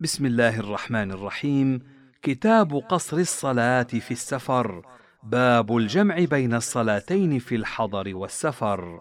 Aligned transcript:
بسم 0.00 0.26
الله 0.26 0.60
الرحمن 0.60 1.10
الرحيم. 1.10 1.80
كتاب 2.22 2.74
قصر 2.74 3.16
الصلاة 3.16 3.82
في 3.82 4.10
السفر. 4.10 4.82
باب 5.22 5.76
الجمع 5.76 6.24
بين 6.24 6.54
الصلاتين 6.54 7.38
في 7.38 7.54
الحضر 7.54 8.16
والسفر. 8.16 9.00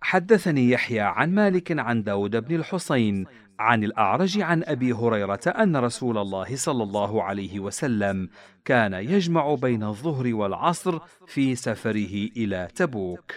حدثني 0.00 0.70
يحيى 0.70 1.00
عن 1.00 1.34
مالك 1.34 1.78
عن 1.78 2.02
داود 2.02 2.36
بن 2.36 2.54
الحصين 2.54 3.26
عن 3.58 3.84
الأعرج 3.84 4.40
عن 4.40 4.62
أبي 4.64 4.92
هريرة 4.92 5.40
أن 5.46 5.76
رسول 5.76 6.18
الله 6.18 6.56
صلى 6.56 6.82
الله 6.82 7.22
عليه 7.22 7.60
وسلم 7.60 8.28
كان 8.64 8.92
يجمع 8.92 9.54
بين 9.54 9.82
الظهر 9.82 10.34
والعصر 10.34 10.98
في 11.26 11.54
سفره 11.54 12.28
إلى 12.36 12.68
تبوك. 12.74 13.32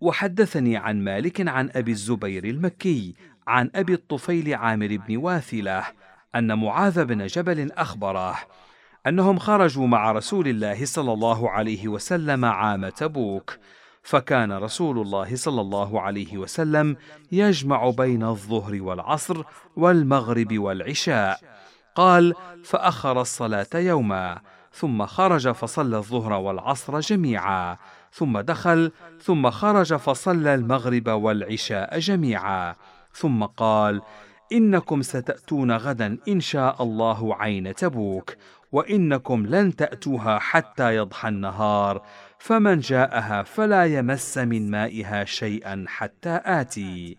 وحدثني 0.00 0.76
عن 0.76 1.04
مالك 1.04 1.48
عن 1.48 1.70
أبي 1.74 1.90
الزبير 1.90 2.44
المكي 2.44 3.14
عن 3.46 3.70
أبي 3.74 3.94
الطفيل 3.94 4.54
عامر 4.54 4.96
بن 5.08 5.16
واثلة 5.16 5.84
أن 6.34 6.58
معاذ 6.58 7.04
بن 7.04 7.26
جبل 7.26 7.72
أخبره 7.72 8.36
أنهم 9.06 9.38
خرجوا 9.38 9.86
مع 9.86 10.12
رسول 10.12 10.48
الله 10.48 10.84
صلى 10.84 11.12
الله 11.12 11.50
عليه 11.50 11.88
وسلم 11.88 12.44
عام 12.44 12.88
تبوك 12.88 13.58
فكان 14.02 14.52
رسول 14.52 14.98
الله 14.98 15.36
صلى 15.36 15.60
الله 15.60 16.00
عليه 16.00 16.38
وسلم 16.38 16.96
يجمع 17.32 17.90
بين 17.90 18.22
الظهر 18.22 18.82
والعصر 18.82 19.42
والمغرب 19.76 20.58
والعشاء. 20.58 21.40
قال 21.94 22.34
فأخر 22.64 23.20
الصلاة 23.20 23.66
يوما 23.74 24.40
ثم 24.72 25.06
خرج 25.06 25.50
فصلى 25.50 25.96
الظهر 25.96 26.32
والعصر 26.32 27.00
جميعا 27.00 27.76
ثم 28.12 28.40
دخل 28.40 28.92
ثم 29.22 29.50
خرج 29.50 29.94
فصلى 29.94 30.54
المغرب 30.54 31.08
والعشاء 31.08 31.98
جميعا. 31.98 32.74
ثم 33.16 33.44
قال 33.44 34.02
إنكم 34.52 35.02
ستأتون 35.02 35.72
غدا 35.72 36.18
إن 36.28 36.40
شاء 36.40 36.82
الله 36.82 37.34
عين 37.34 37.74
تبوك 37.74 38.34
وإنكم 38.72 39.46
لن 39.46 39.76
تأتوها 39.76 40.38
حتى 40.38 40.96
يضحى 40.96 41.28
النهار 41.28 42.02
فمن 42.38 42.80
جاءها 42.80 43.42
فلا 43.42 43.84
يمس 43.84 44.38
من 44.38 44.70
مائها 44.70 45.24
شيئا 45.24 45.84
حتى 45.88 46.40
آتي. 46.44 47.16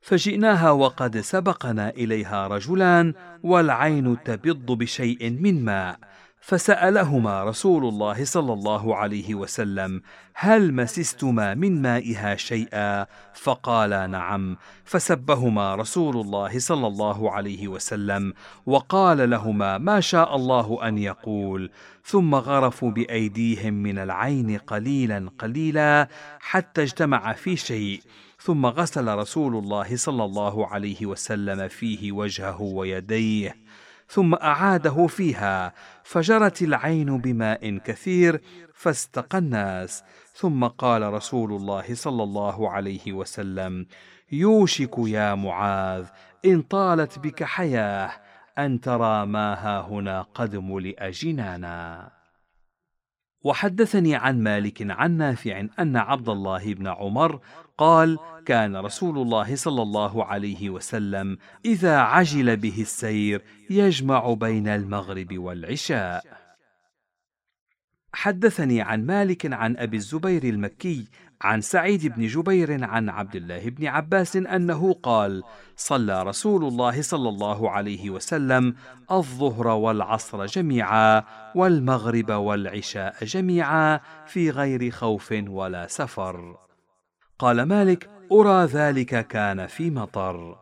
فجئناها 0.00 0.70
وقد 0.70 1.18
سبقنا 1.18 1.90
إليها 1.90 2.46
رجلان 2.46 3.14
والعين 3.42 4.22
تبض 4.24 4.72
بشيء 4.78 5.30
من 5.30 5.64
ماء 5.64 5.98
فسألهما 6.42 7.44
رسول 7.44 7.84
الله 7.84 8.24
صلى 8.24 8.52
الله 8.52 8.96
عليه 8.96 9.34
وسلم 9.34 10.02
هل 10.34 10.74
مسستما 10.74 11.54
من 11.54 11.82
مائها 11.82 12.36
شيئا؟ 12.36 13.06
فقالا 13.34 14.06
نعم. 14.06 14.56
فسبهما 14.84 15.74
رسول 15.74 16.16
الله 16.16 16.58
صلى 16.58 16.86
الله 16.86 17.30
عليه 17.30 17.68
وسلم 17.68 18.32
وقال 18.66 19.30
لهما 19.30 19.78
ما 19.78 20.00
شاء 20.00 20.36
الله 20.36 20.88
أن 20.88 20.98
يقول. 20.98 21.70
ثم 22.04 22.34
غرفوا 22.34 22.90
بأيديهم 22.90 23.74
من 23.74 23.98
العين 23.98 24.58
قليلا 24.58 25.30
قليلا 25.38 26.08
حتى 26.40 26.82
اجتمع 26.82 27.32
في 27.32 27.56
شيء. 27.56 28.00
ثم 28.40 28.66
غسل 28.66 29.14
رسول 29.14 29.56
الله 29.56 29.96
صلى 29.96 30.24
الله 30.24 30.66
عليه 30.66 31.06
وسلم 31.06 31.68
فيه 31.68 32.12
وجهه 32.12 32.62
ويديه. 32.62 33.61
ثم 34.08 34.34
أعاده 34.34 35.06
فيها 35.06 35.74
فجرت 36.04 36.62
العين 36.62 37.18
بماء 37.18 37.78
كثير 37.78 38.40
فاستقى 38.74 39.38
الناس. 39.38 40.02
ثم 40.34 40.64
قال 40.66 41.12
رسول 41.12 41.52
الله 41.52 41.94
صلى 41.94 42.22
الله 42.22 42.70
عليه 42.70 43.12
وسلم 43.12 43.86
يوشك 44.32 44.94
يا 44.98 45.34
معاذ 45.34 46.06
إن 46.44 46.62
طالت 46.62 47.18
بك 47.18 47.44
حياة 47.44 48.10
أن 48.58 48.80
ترى 48.80 49.26
ما 49.26 49.54
ها 49.54 49.80
هنا 49.80 50.22
قد 50.22 50.56
ملئ 50.56 51.10
جنانا 51.10 52.10
وحدثني 53.44 54.14
عن 54.14 54.42
مالك 54.42 54.90
عن 54.90 55.16
نافع 55.16 55.66
أن 55.78 55.96
عبد 55.96 56.28
الله 56.28 56.74
بن 56.74 56.86
عمر 56.86 57.40
قال 57.82 58.18
كان 58.46 58.76
رسول 58.76 59.18
الله 59.18 59.56
صلى 59.56 59.82
الله 59.82 60.24
عليه 60.24 60.70
وسلم 60.70 61.38
إذا 61.64 61.96
عجل 61.98 62.56
به 62.56 62.80
السير 62.80 63.42
يجمع 63.70 64.32
بين 64.34 64.68
المغرب 64.68 65.38
والعشاء. 65.38 66.24
حدثني 68.12 68.80
عن 68.82 69.06
مالك 69.06 69.52
عن 69.52 69.76
أبي 69.76 69.96
الزبير 69.96 70.44
المكي 70.44 71.06
عن 71.40 71.60
سعيد 71.60 72.06
بن 72.06 72.26
جبير 72.26 72.84
عن 72.84 73.08
عبد 73.08 73.36
الله 73.36 73.68
بن 73.70 73.86
عباس 73.86 74.36
أنه 74.36 74.92
قال 74.92 75.42
صلى 75.76 76.22
رسول 76.22 76.64
الله 76.64 77.02
صلى 77.02 77.28
الله 77.28 77.70
عليه 77.70 78.10
وسلم 78.10 78.74
الظهر 79.10 79.66
والعصر 79.66 80.46
جميعا 80.46 81.24
والمغرب 81.54 82.30
والعشاء 82.30 83.24
جميعا 83.24 84.00
في 84.26 84.50
غير 84.50 84.90
خوف 84.90 85.34
ولا 85.46 85.86
سفر. 85.86 86.71
قال 87.42 87.62
مالك 87.62 88.10
أرى 88.32 88.64
ذلك 88.64 89.26
كان 89.26 89.66
في 89.66 89.90
مطر. 89.90 90.58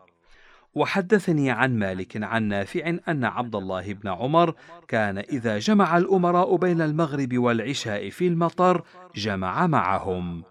وحدثني 0.75 1.51
عن 1.51 1.79
مالك 1.79 2.23
عن 2.23 2.43
نافع 2.43 2.97
أن 3.07 3.25
عبد 3.25 3.55
الله 3.55 3.93
بن 3.93 4.09
عمر 4.09 4.55
كان 4.87 5.17
إذا 5.17 5.59
جمع 5.59 5.97
الأمراء 5.97 6.55
بين 6.55 6.81
المغرب 6.81 7.37
والعشاء 7.37 8.09
في 8.09 8.27
المطر 8.27 8.83
جمع 9.15 9.67
معهم. 9.67 10.43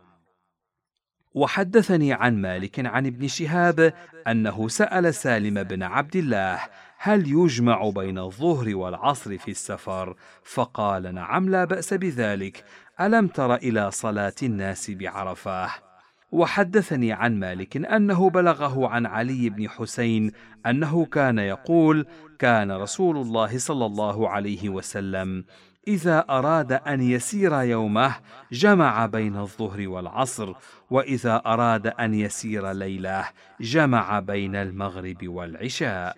وحدثني 1.35 2.13
عن 2.13 2.43
مالك 2.43 2.87
عن 2.87 3.07
ابن 3.07 3.29
شهاب 3.29 3.95
أنه 4.29 4.69
سأل 4.69 5.15
سالم 5.15 5.63
بن 5.63 5.83
عبد 5.83 6.17
الله 6.17 6.61
هل 6.99 7.29
يجمع 7.29 7.91
بين 7.91 8.19
الظهر 8.19 8.77
والعصر 8.77 9.39
في 9.39 9.51
السفر؟ 9.51 10.17
فقال 10.45 11.15
نعم 11.15 11.49
لا 11.49 11.65
بأس 11.65 11.95
بذلك. 11.95 12.65
ألم 13.01 13.27
تر 13.27 13.55
إلى 13.55 13.91
صلاة 13.91 14.35
الناس 14.43 14.91
بعرفة؟ 14.91 15.90
وحدثني 16.33 17.13
عن 17.13 17.41
مالك 17.41 17.77
أنه 17.77 18.31
بلغه 18.31 18.89
عن 18.89 19.07
علي 19.07 19.51
بن 19.51 19.69
حسين 19.69 20.33
أنه 20.67 21.05
كان 21.05 21.39
يقول 21.39 22.07
كان 22.39 22.73
رسول 22.73 23.17
الله 23.17 23.59
صلى 23.59 23.87
الله 23.87 24.29
عليه 24.29 24.69
وسلم 24.69 25.45
إذا 25.89 26.25
أراد 26.31 26.73
أن 26.73 27.01
يسير 27.01 27.61
يومه 27.61 28.17
جمع 28.53 29.07
بين 29.07 29.37
الظهر 29.37 29.89
والعصر 29.89 30.55
وإذا 30.91 31.43
أراد 31.47 31.87
أن 31.87 32.15
يسير 32.15 32.71
ليله 32.73 33.29
جمع 33.61 34.21
بين 34.21 34.57
المغرب 34.57 35.29
والعشاء. 35.29 36.17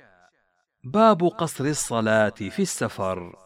باب 0.84 1.22
قصر 1.24 1.64
الصلاة 1.64 2.28
في 2.28 2.62
السفر. 2.62 3.36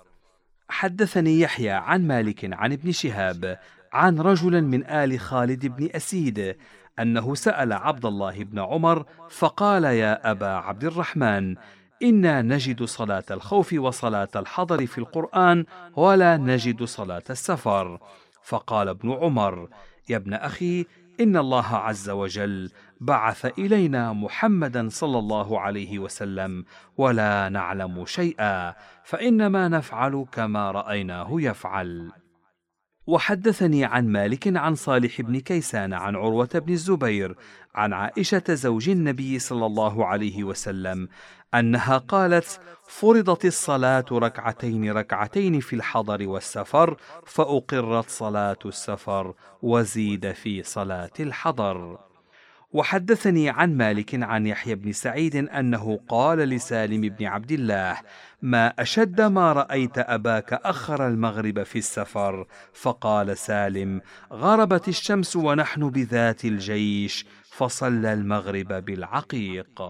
حدثني 0.69 1.41
يحيى 1.41 1.71
عن 1.71 2.07
مالك 2.07 2.49
عن 2.53 2.73
ابن 2.73 2.93
شهاب 2.93 3.59
عن 3.97 4.21
رجل 4.21 4.63
من 4.63 4.87
آل 4.87 5.21
خالد 5.21 5.67
بن 5.67 5.89
أسيد 5.95 6.57
أنه 6.99 7.35
سأل 7.35 7.73
عبد 7.73 8.07
الله 8.07 8.45
بن 8.45 8.59
عمر 8.59 9.05
فقال 9.31 9.85
يا 9.85 10.31
أبا 10.31 10.47
عبد 10.47 10.85
الرحمن 10.85 11.57
إنا 12.03 12.43
نجد 12.43 12.83
صلاة 12.83 13.25
الخوف 13.31 13.73
وصلاة 13.73 14.29
الحضر 14.37 14.87
في 14.87 14.99
القرآن 14.99 15.65
ولا 15.97 16.37
نجد 16.37 16.83
صلاة 16.83 17.23
السفر. 17.31 17.99
فقال 18.43 18.89
ابن 18.89 19.13
عمر 19.13 19.69
يا 20.09 20.17
ابن 20.17 20.35
أخي 20.35 20.87
إن 21.21 21.37
الله 21.37 21.77
عز 21.77 22.11
وجل 22.11 22.71
بعث 23.01 23.59
إلينا 23.59 24.13
محمدا 24.13 24.89
صلى 24.89 25.19
الله 25.19 25.61
عليه 25.61 25.99
وسلم 25.99 26.65
ولا 26.97 27.49
نعلم 27.49 28.07
شيئا 28.07 28.75
فإنما 29.05 29.69
نفعل 29.69 30.27
كما 30.33 30.71
رأيناه 30.71 31.29
يفعل. 31.31 32.11
وحدثني 33.07 33.85
عن 33.85 34.09
مالك 34.09 34.57
عن 34.57 34.75
صالح 34.75 35.21
بن 35.21 35.41
كيسان 35.41 35.93
عن 35.93 36.17
عروة 36.17 36.49
بن 36.55 36.73
الزبير 36.73 37.37
عن 37.75 37.93
عائشة 37.93 38.45
زوج 38.49 38.89
النبي 38.89 39.39
صلى 39.39 39.67
الله 39.67 40.07
عليه 40.07 40.45
وسلم 40.45 41.09
أنها 41.55 41.99
قالت: 41.99 42.61
فرضت 42.89 43.45
الصلاة 43.45 44.05
ركعتين 44.13 44.93
ركعتين 44.93 45.61
في 45.61 45.77
الحضر 45.77 46.29
والسفر 46.29 46.97
فأقرت 47.27 48.11
صلاة 48.11 48.59
السفر 48.67 49.35
وزيد 49.63 50.33
في 50.33 50.63
صلاة 50.63 51.11
الحضر. 51.21 51.99
وحدثني 52.73 53.51
عن 53.51 53.77
مالك 53.77 54.23
عن 54.23 54.47
يحيى 54.47 54.75
بن 54.75 54.93
سعيد 54.93 55.37
أنه 55.37 56.01
قال 56.09 56.39
لسالم 56.39 57.01
بن 57.01 57.27
عبد 57.27 57.53
الله 57.53 57.99
ما 58.43 58.67
أشد 58.79 59.21
ما 59.21 59.53
رأيت 59.53 59.99
أباك 59.99 60.53
أخر 60.53 61.09
المغرب 61.09 61.63
في 61.63 61.79
السفر. 61.79 62.47
فقال 62.73 63.39
سالم 63.39 64.01
غربت 64.33 64.89
الشمس 64.89 65.37
ونحن 65.37 65.91
بذات 65.91 66.45
الجيش 66.45 67.27
فصلى 67.51 68.13
المغرب 68.13 68.85
بالعقيق. 68.85 69.83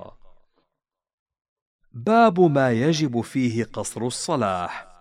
باب 1.95 2.41
ما 2.41 2.73
يجب 2.73 3.21
فيه 3.21 3.65
قصر 3.65 4.07
الصلاه 4.07 4.96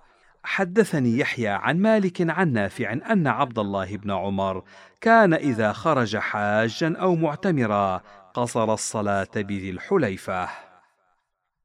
حدثني 0.46 1.18
يحيى 1.18 1.48
عن 1.48 1.80
مالك 1.80 2.30
عن 2.30 2.54
نافع 2.54 2.94
أن 2.94 3.28
عبد 3.28 3.60
الله 3.60 3.98
بن 3.98 4.12
عمر 4.12 4.64
كان 5.02 5.34
إذا 5.34 5.72
خرج 5.72 6.18
حاجا 6.18 6.98
أو 6.98 7.16
معتمرا 7.16 8.02
قصر 8.34 8.74
الصلاة 8.74 9.28
بذي 9.36 9.70
الحليفة. 9.70 10.50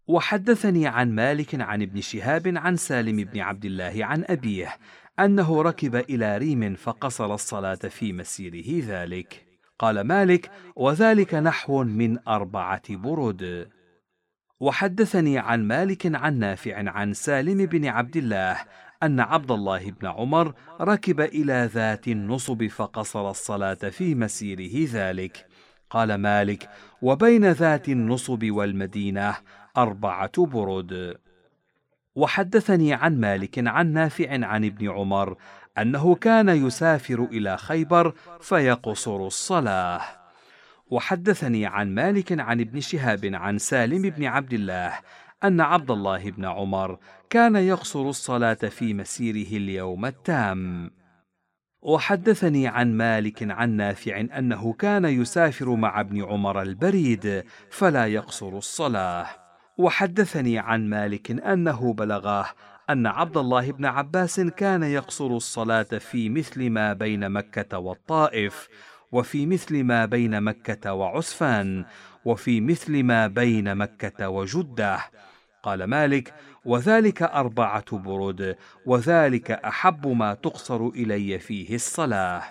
وحدثني 0.07 0.87
عن 0.87 1.15
مالك 1.15 1.61
عن 1.61 1.83
ابن 1.83 2.01
شهاب 2.01 2.53
عن 2.57 2.77
سالم 2.77 3.17
بن 3.25 3.41
عبد 3.41 3.65
الله 3.65 4.05
عن 4.05 4.25
أبيه 4.29 4.77
أنه 5.19 5.63
ركب 5.63 5.97
إلى 5.97 6.39
ريم 6.39 6.75
فقصر 6.75 7.35
الصلاة 7.35 7.75
في 7.75 8.13
مسيره 8.13 8.85
ذلك. 8.87 9.47
قال 9.79 10.01
مالك 10.01 10.51
وذلك 10.77 11.35
نحو 11.35 11.85
من 11.85 12.29
أربعة 12.29 12.97
برد 12.97 13.69
وحدثني 14.61 15.39
عن 15.39 15.69
مالك 15.69 16.15
عن 16.17 16.39
نافع 16.39 16.91
عن 16.91 17.13
سالم 17.13 17.67
بن 17.67 17.87
عبد 17.87 18.17
الله 18.17 18.57
أن 19.03 19.21
عبد 19.21 19.51
الله 19.51 19.91
بن 19.91 20.07
عمر 20.07 20.55
ركب 20.81 21.21
إلى 21.21 21.71
ذات 21.73 22.09
النصب 22.09 22.67
فقصر 22.67 23.31
الصلاة 23.31 23.75
في 23.75 24.15
مسيره 24.15 24.89
ذلك. 24.93 25.47
قال 25.91 26.15
مالك 26.15 26.71
وبين 27.03 27.53
ذات 27.53 27.89
النصب 27.89 28.45
والمدينة 28.51 29.37
أربعة 29.77 30.47
برد 30.47 31.17
وحدثني 32.15 32.95
عن 32.95 33.21
مالك 33.21 33.69
عن 33.69 33.93
نافع 33.93 34.47
عن 34.47 34.65
ابن 34.65 34.91
عمر 34.91 35.37
أنه 35.79 36.15
كان 36.15 36.49
يسافر 36.49 37.29
إلى 37.33 37.57
خيبر 37.57 38.15
فيقصر 38.41 39.27
الصلاة. 39.27 40.20
وحدثني 40.91 41.67
عن 41.67 41.95
مالك 41.95 42.41
عن 42.41 42.61
ابن 42.61 42.81
شهاب 42.81 43.31
عن 43.35 43.59
سالم 43.59 44.03
بن 44.03 44.25
عبد 44.25 44.53
الله 44.53 44.99
أن 45.45 45.61
عبد 45.61 45.91
الله 45.91 46.31
بن 46.31 46.45
عمر 46.45 46.99
كان 47.31 47.57
يقصر 47.57 48.09
الصلاة 48.09 48.55
في 48.55 48.95
مسيره 48.95 49.57
اليوم 49.57 50.07
التام. 50.07 50.91
وحدثني 51.83 52.69
عن 52.69 52.97
مالك 52.97 53.51
عن 53.51 53.71
نافع 53.71 54.21
أنه 54.21 54.73
كان 54.73 55.05
يسافر 55.05 55.75
مع 55.75 56.01
ابن 56.01 56.25
عمر 56.25 56.63
البريد 56.63 57.45
فلا 57.71 58.07
يقصر 58.07 58.59
الصلاة. 58.59 59.27
وحدثني 59.79 60.59
عن 60.59 60.89
مالك 60.89 61.31
أنه 61.31 61.93
بلغاه 61.93 62.47
أن 62.91 63.07
عبد 63.07 63.37
الله 63.37 63.73
بن 63.73 63.85
عباس 63.85 64.41
كان 64.41 64.83
يقصر 64.83 65.27
الصلاة 65.27 65.83
في 65.83 66.29
مثل 66.29 66.71
ما 66.71 66.93
بين 66.93 67.31
مكة 67.31 67.79
والطائف، 67.79 68.69
وفي 69.13 69.47
مثل 69.47 69.85
ما 69.85 70.07
بين 70.07 70.41
مكة 70.41 70.93
وعسفان، 70.93 71.85
وفي 72.25 72.61
مثل 72.61 73.03
ما 73.03 73.27
بين 73.27 73.75
مكة 73.75 74.29
وجدة. 74.29 74.99
قال 75.63 75.85
مالك 75.85 76.35
وذلك 76.65 77.23
أربعة 77.23 77.99
برد 77.99 78.57
وذلك 78.87 79.51
أحب 79.51 80.07
ما 80.07 80.35
تقصر 80.35 80.87
إلي 80.87 81.39
فيه 81.39 81.75
الصلاة 81.75 82.43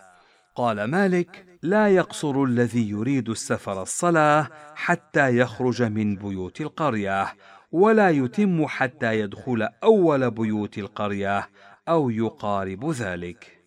قال 0.55 0.83
مالك 0.83 1.45
لا 1.63 1.87
يقصر 1.87 2.43
الذي 2.43 2.89
يريد 2.89 3.29
السفر 3.29 3.81
الصلاة 3.81 4.49
حتى 4.75 5.37
يخرج 5.37 5.83
من 5.83 6.15
بيوت 6.15 6.61
القرية 6.61 7.35
ولا 7.71 8.09
يتم 8.09 8.67
حتى 8.67 9.19
يدخل 9.19 9.69
أول 9.83 10.31
بيوت 10.31 10.77
القرية 10.77 11.49
أو 11.87 12.09
يقارب 12.09 12.91
ذلك 12.91 13.58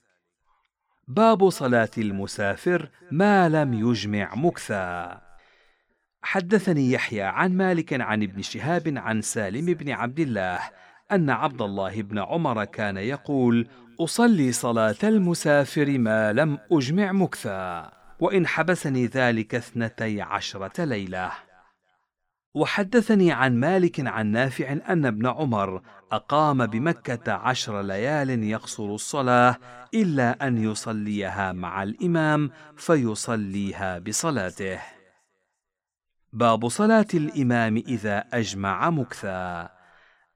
باب 1.08 1.50
صلاة 1.50 1.90
المسافر 1.98 2.88
ما 3.10 3.48
لم 3.48 3.74
يجمع 3.74 4.34
مكثا 4.34 5.20
حدثني 6.22 6.92
يحيى 6.92 7.22
عن 7.22 7.56
مالك 7.56 8.00
عن 8.00 8.22
ابن 8.22 8.42
شهاب 8.42 8.94
عن 8.96 9.20
سالم 9.20 9.66
بن 9.66 9.90
عبد 9.90 10.20
الله 10.20 10.58
أن 11.12 11.30
عبد 11.30 11.62
الله 11.62 12.02
بن 12.02 12.18
عمر 12.18 12.64
كان 12.64 12.96
يقول 12.96 13.68
أصلي 14.00 14.52
صلاة 14.52 14.96
المسافر 15.04 15.98
ما 15.98 16.32
لم 16.32 16.58
أجمع 16.72 17.12
مكثا 17.12 17.92
وإن 18.20 18.46
حبسني 18.46 19.06
ذلك 19.06 19.54
اثنتي 19.54 20.22
عشرة 20.22 20.84
ليلة. 20.84 21.32
وحدثني 22.54 23.32
عن 23.32 23.60
مالك 23.60 24.00
عن 24.00 24.26
نافع 24.26 24.72
أن 24.88 25.06
ابن 25.06 25.26
عمر 25.26 25.82
أقام 26.12 26.66
بمكة 26.66 27.32
عشر 27.32 27.82
ليال 27.82 28.44
يقصر 28.44 28.94
الصلاة 28.94 29.58
إلا 29.94 30.46
أن 30.46 30.64
يصليها 30.64 31.52
مع 31.52 31.82
الإمام 31.82 32.50
فيصليها 32.76 33.98
بصلاته. 33.98 34.78
باب 36.32 36.68
صلاة 36.68 37.06
الإمام 37.14 37.76
إذا 37.76 38.24
أجمع 38.32 38.90
مكثا 38.90 39.70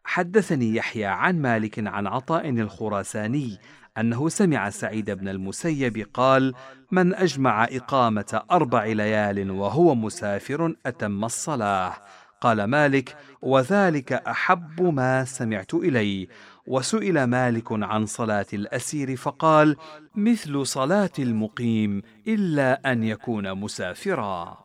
حدثني 0.04 0.74
يحيى 0.74 1.04
عن 1.04 1.42
مالك 1.42 1.86
عن 1.86 2.06
عطاء 2.06 2.48
الخراساني 2.48 3.58
أنه 3.98 4.28
سمع 4.28 4.70
سعيد 4.70 5.10
بن 5.10 5.28
المسيب 5.28 6.06
قال: 6.14 6.54
من 6.90 7.14
أجمع 7.14 7.64
إقامة 7.64 8.42
أربع 8.50 8.84
ليال 8.84 9.50
وهو 9.50 9.94
مسافر 9.94 10.74
أتم 10.86 11.24
الصلاة. 11.24 11.92
قال 12.40 12.64
مالك: 12.64 13.16
وذلك 13.42 14.12
أحب 14.12 14.82
ما 14.82 15.24
سمعت 15.24 15.74
إلي. 15.74 16.28
وسئل 16.66 17.24
مالك 17.24 17.66
عن 17.70 18.06
صلاة 18.06 18.46
الأسير 18.52 19.16
فقال: 19.16 19.76
مثل 20.14 20.66
صلاة 20.66 21.12
المقيم 21.18 22.02
إلا 22.28 22.92
أن 22.92 23.02
يكون 23.02 23.54
مسافرا. 23.54 24.58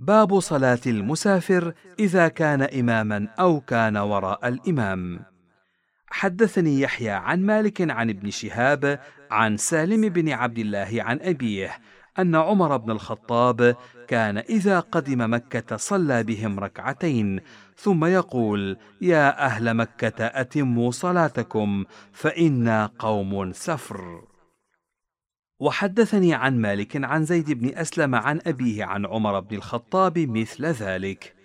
باب 0.00 0.40
صلاة 0.40 0.80
المسافر 0.86 1.74
إذا 1.98 2.28
كان 2.28 2.62
إماما 2.62 3.28
أو 3.40 3.60
كان 3.60 3.96
وراء 3.96 4.48
الإمام. 4.48 5.31
حدثني 6.12 6.80
يحيى 6.80 7.10
عن 7.10 7.42
مالك 7.42 7.90
عن 7.90 8.10
ابن 8.10 8.30
شهاب 8.30 9.00
عن 9.30 9.56
سالم 9.56 10.08
بن 10.08 10.28
عبد 10.28 10.58
الله 10.58 10.88
عن 10.92 11.18
أبيه 11.22 11.78
أن 12.18 12.34
عمر 12.34 12.76
بن 12.76 12.90
الخطاب 12.90 13.76
كان 14.08 14.38
إذا 14.38 14.80
قدم 14.80 15.34
مكة 15.34 15.76
صلى 15.76 16.22
بهم 16.22 16.60
ركعتين 16.60 17.40
ثم 17.76 18.04
يقول: 18.04 18.76
يا 19.00 19.46
أهل 19.46 19.74
مكة 19.74 20.26
أتموا 20.26 20.90
صلاتكم 20.90 21.84
فإنا 22.12 22.90
قوم 22.98 23.52
سفر. 23.52 24.24
وحدثني 25.60 26.34
عن 26.34 26.58
مالك 26.58 27.04
عن 27.04 27.24
زيد 27.24 27.50
بن 27.50 27.78
أسلم 27.78 28.14
عن 28.14 28.40
أبيه 28.46 28.84
عن 28.84 29.06
عمر 29.06 29.40
بن 29.40 29.56
الخطاب 29.56 30.18
مثل 30.18 30.66
ذلك 30.66 31.41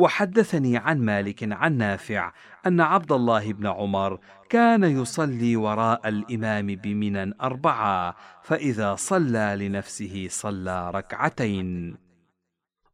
وحدثني 0.00 0.76
عن 0.76 0.98
مالك 0.98 1.52
عن 1.52 1.76
نافع 1.76 2.32
أن 2.66 2.80
عبد 2.80 3.12
الله 3.12 3.52
بن 3.52 3.66
عمر 3.66 4.18
كان 4.48 4.84
يصلي 4.84 5.56
وراء 5.56 6.08
الإمام 6.08 6.66
بمنى 6.66 7.34
أربعة 7.42 8.16
فإذا 8.42 8.94
صلى 8.94 9.56
لنفسه 9.58 10.26
صلى 10.30 10.90
ركعتين. 10.90 11.96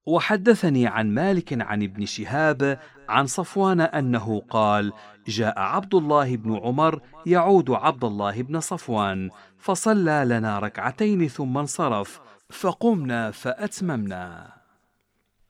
وحدثني 0.06 0.86
عن 0.86 1.14
مالك 1.14 1.62
عن 1.62 1.82
ابن 1.82 2.06
شهاب 2.06 2.78
عن 3.08 3.26
صفوان 3.26 3.80
أنه 3.80 4.42
قال 4.50 4.92
جاء 5.28 5.58
عبد 5.58 5.94
الله 5.94 6.36
بن 6.36 6.56
عمر 6.56 7.00
يعود 7.26 7.70
عبد 7.70 8.04
الله 8.04 8.42
بن 8.42 8.60
صفوان 8.60 9.30
فصلى 9.58 10.22
لنا 10.26 10.58
ركعتين 10.58 11.28
ثم 11.28 11.58
انصرف 11.58 12.20
فقمنا 12.50 13.30
فأتممنا. 13.30 14.55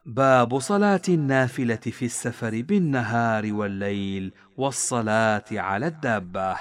باب 0.06 0.58
صلاة 0.58 1.02
النافلة 1.08 1.76
في 1.76 2.04
السفر 2.04 2.62
بالنهار 2.62 3.52
والليل 3.52 4.32
والصلاة 4.56 5.44
على 5.52 5.86
الدابة. 5.86 6.56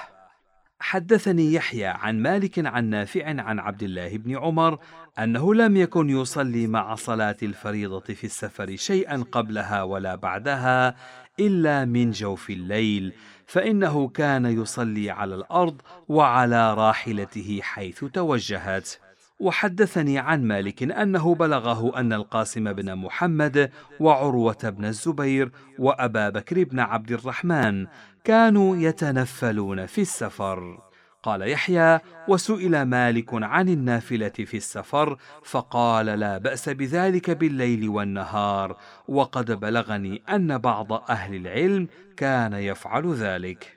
حدثني 0.80 1.52
يحيى 1.52 1.86
عن 1.86 2.22
مالك 2.22 2.66
عن 2.66 2.84
نافع 2.84 3.26
عن 3.26 3.58
عبد 3.58 3.82
الله 3.82 4.18
بن 4.18 4.36
عمر 4.36 4.78
أنه 5.18 5.54
لم 5.54 5.76
يكن 5.76 6.10
يصلي 6.10 6.66
مع 6.66 6.94
صلاة 6.94 7.36
الفريضة 7.42 8.00
في 8.00 8.24
السفر 8.24 8.76
شيئا 8.76 9.24
قبلها 9.32 9.82
ولا 9.82 10.14
بعدها 10.14 10.96
إلا 11.40 11.84
من 11.84 12.10
جوف 12.10 12.50
الليل 12.50 13.12
فإنه 13.46 14.08
كان 14.08 14.46
يصلي 14.46 15.10
على 15.10 15.34
الأرض 15.34 15.82
وعلى 16.08 16.74
راحلته 16.74 17.60
حيث 17.62 18.04
توجهت. 18.04 19.05
وحدثني 19.38 20.18
عن 20.18 20.42
مالك 20.42 20.82
أنه 20.82 21.34
بلغه 21.34 22.00
أن 22.00 22.12
القاسم 22.12 22.72
بن 22.72 22.94
محمد 22.94 23.70
وعروة 24.00 24.58
بن 24.70 24.84
الزبير 24.84 25.52
وأبا 25.78 26.28
بكر 26.28 26.64
بن 26.64 26.80
عبد 26.80 27.12
الرحمن 27.12 27.86
كانوا 28.24 28.76
يتنفلون 28.76 29.86
في 29.86 30.00
السفر. 30.00 30.86
قال 31.22 31.48
يحيى 31.48 31.98
وسئل 32.28 32.82
مالك 32.82 33.28
عن 33.32 33.68
النافلة 33.68 34.28
في 34.28 34.56
السفر 34.56 35.16
فقال 35.44 36.06
لا 36.06 36.38
بأس 36.38 36.68
بذلك 36.68 37.30
بالليل 37.30 37.88
والنهار 37.88 38.76
وقد 39.08 39.52
بلغني 39.52 40.22
أن 40.30 40.58
بعض 40.58 40.92
أهل 40.92 41.34
العلم 41.34 41.88
كان 42.16 42.52
يفعل 42.52 43.14
ذلك. 43.14 43.75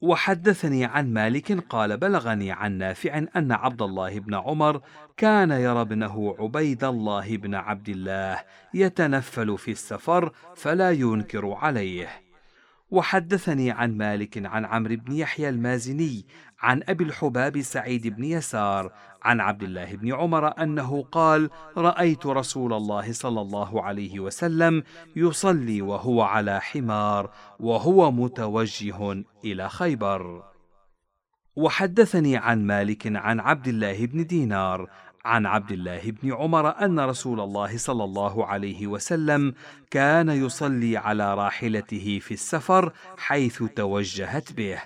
وحدثني 0.00 0.84
عن 0.84 1.12
مالك 1.12 1.52
قال 1.52 1.96
بلغني 1.96 2.52
عن 2.52 2.78
نافع 2.78 3.18
أن 3.36 3.52
عبد 3.52 3.82
الله 3.82 4.18
بن 4.18 4.34
عمر 4.34 4.80
كان 5.16 5.50
يرى 5.50 5.80
ابنه 5.80 6.36
عبيد 6.38 6.84
الله 6.84 7.36
بن 7.36 7.54
عبد 7.54 7.88
الله 7.88 8.42
يتنفل 8.74 9.58
في 9.58 9.70
السفر 9.70 10.32
فلا 10.56 10.90
ينكر 10.90 11.52
عليه. 11.52 12.08
وحدثني 12.90 13.70
عن 13.70 13.96
مالك 13.96 14.46
عن 14.46 14.64
عمرو 14.64 14.96
بن 14.96 15.12
يحيى 15.12 15.48
المازني 15.48 16.26
عن 16.60 16.82
أبي 16.88 17.04
الحباب 17.04 17.60
سعيد 17.60 18.06
بن 18.06 18.24
يسار 18.24 18.92
عن 19.22 19.40
عبد 19.40 19.62
الله 19.62 19.96
بن 19.96 20.14
عمر 20.14 20.62
أنه 20.62 21.02
قال 21.12 21.50
رأيت 21.76 22.26
رسول 22.26 22.72
الله 22.72 23.12
صلى 23.12 23.40
الله 23.40 23.82
عليه 23.82 24.20
وسلم 24.20 24.82
يصلي 25.16 25.82
وهو 25.82 26.22
على 26.22 26.60
حمار 26.60 27.30
وهو 27.60 28.10
متوجه 28.10 29.24
إلى 29.44 29.68
خيبر. 29.68 30.42
وحدثني 31.56 32.36
عن 32.36 32.66
مالك 32.66 33.16
عن 33.16 33.40
عبد 33.40 33.68
الله 33.68 34.06
بن 34.06 34.26
دينار 34.26 34.90
عن 35.24 35.46
عبد 35.46 35.72
الله 35.72 36.00
بن 36.10 36.32
عمر 36.32 36.84
أن 36.84 37.00
رسول 37.00 37.40
الله 37.40 37.76
صلى 37.76 38.04
الله 38.04 38.46
عليه 38.46 38.86
وسلم 38.86 39.54
كان 39.90 40.28
يصلي 40.28 40.96
على 40.96 41.34
راحلته 41.34 42.18
في 42.22 42.34
السفر 42.34 42.92
حيث 43.16 43.62
توجهت 43.62 44.52
به. 44.52 44.78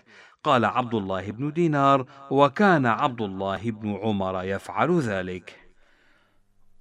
قال 0.44 0.64
عبد 0.64 0.94
الله 0.94 1.30
بن 1.30 1.52
دينار 1.52 2.06
وكان 2.30 2.86
عبد 2.86 3.20
الله 3.20 3.70
بن 3.70 3.96
عمر 4.02 4.44
يفعل 4.44 5.00
ذلك. 5.00 5.62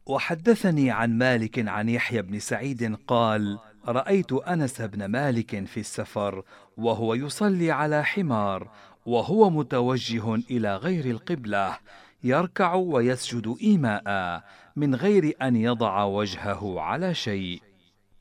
وحدثني 0.06 0.91
عن 0.91 1.18
مالك 1.18 1.68
عن 1.68 1.89
يحيى 1.89 2.22
بن 2.22 2.39
سعيد 2.39 2.96
قال 3.08 3.60
رأيت 3.88 4.34
أنس 4.34 4.82
بن 4.82 5.06
مالك 5.06 5.65
في 5.65 5.80
السفر 5.80 6.44
وهو 6.77 7.13
يصلي 7.13 7.72
على 7.72 8.03
حمار 8.03 8.70
وهو 9.06 9.50
متوجه 9.50 10.36
إلى 10.36 10.75
غير 10.75 11.06
القبلة 11.06 11.77
يركع 12.24 12.74
ويسجد 12.74 13.56
إيماء 13.62 14.44
من 14.75 14.96
غير 14.96 15.36
أن 15.41 15.56
يضع 15.56 16.03
وجهه 16.03 16.80
على 16.80 17.13
شيء. 17.13 17.62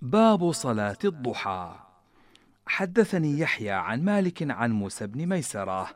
باب 0.03 0.53
صلاة 0.53 0.99
الضحى. 1.05 1.90
حدثني 2.71 3.39
يحيى 3.39 3.71
عن 3.71 4.05
مالك 4.05 4.51
عن 4.51 4.73
موسى 4.73 5.07
بن 5.07 5.27
ميسرة 5.27 5.89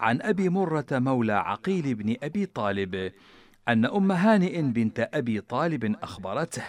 عن 0.00 0.22
أبي 0.22 0.48
مرة 0.48 0.86
مولى 0.92 1.32
عقيل 1.32 1.94
بن 1.94 2.16
أبي 2.22 2.46
طالب 2.46 3.12
أن 3.68 3.84
أم 3.84 4.12
هانئ 4.12 4.62
بنت 4.62 5.08
أبي 5.14 5.40
طالب 5.40 5.96
أخبرته 6.02 6.62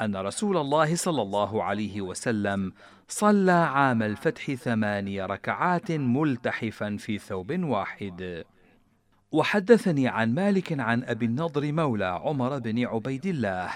أن 0.00 0.16
رسول 0.16 0.56
الله 0.56 0.94
صلى 0.96 1.22
الله 1.22 1.62
عليه 1.62 2.00
وسلم 2.00 2.72
صلى 3.08 3.52
عام 3.52 4.02
الفتح 4.02 4.54
ثماني 4.54 5.22
ركعات 5.22 5.92
ملتحفا 5.92 6.96
في 6.96 7.18
ثوب 7.18 7.64
واحد. 7.64 8.44
وحدثني 9.32 10.08
عن 10.08 10.34
مالك 10.34 10.80
عن 10.80 11.04
أبي 11.04 11.26
النضر 11.26 11.72
مولى 11.72 12.20
عمر 12.24 12.58
بن 12.58 12.86
عبيد 12.86 13.26
الله 13.26 13.70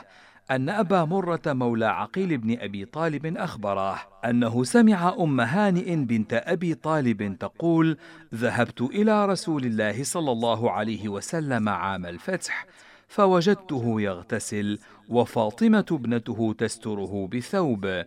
أن 0.51 0.69
أبا 0.69 1.05
مرة 1.05 1.43
مولى 1.47 1.87
عقيل 1.87 2.39
بن 2.39 2.59
أبي 2.61 2.85
طالب 2.85 3.37
أخبره 3.37 3.99
أنه 4.25 4.65
سمع 4.65 5.15
أم 5.21 5.41
هانئ 5.41 5.97
بنت 5.97 6.33
أبي 6.33 6.75
طالب 6.75 7.39
تقول: 7.39 7.97
ذهبت 8.35 8.81
إلى 8.81 9.27
رسول 9.27 9.65
الله 9.65 10.05
صلى 10.05 10.33
الله 10.33 10.71
عليه 10.71 11.09
وسلم 11.09 11.69
عام 11.69 12.07
الفتح، 12.07 12.67
فوجدته 13.09 14.01
يغتسل، 14.01 14.79
وفاطمة 15.09 15.87
ابنته 15.93 16.55
تستره 16.59 17.29
بثوب. 17.33 18.05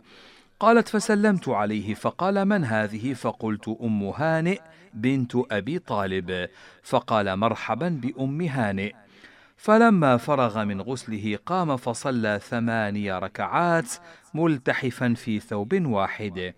قالت 0.60 0.88
فسلمت 0.88 1.50
عليه 1.50 1.94
فقال 1.94 2.46
من 2.46 2.64
هذه؟ 2.66 3.14
فقلت 3.14 3.78
أم 3.84 4.04
هانئ 4.04 4.60
بنت 4.94 5.32
أبي 5.52 5.80
طالب 5.80 6.48
فقال 6.84 7.36
مرحبا 7.36 7.90
بأم 7.90 8.42
هانئ 8.42 8.94
فلما 9.60 10.18
فرغ 10.18 10.64
من 10.64 10.82
غسله 10.82 11.40
قام 11.46 11.78
فصلى 11.78 12.40
ثماني 12.44 13.12
ركعات 13.12 13.94
ملتحفا 14.34 15.14
في 15.14 15.40
ثوب 15.40 15.86
واحد. 15.86 16.54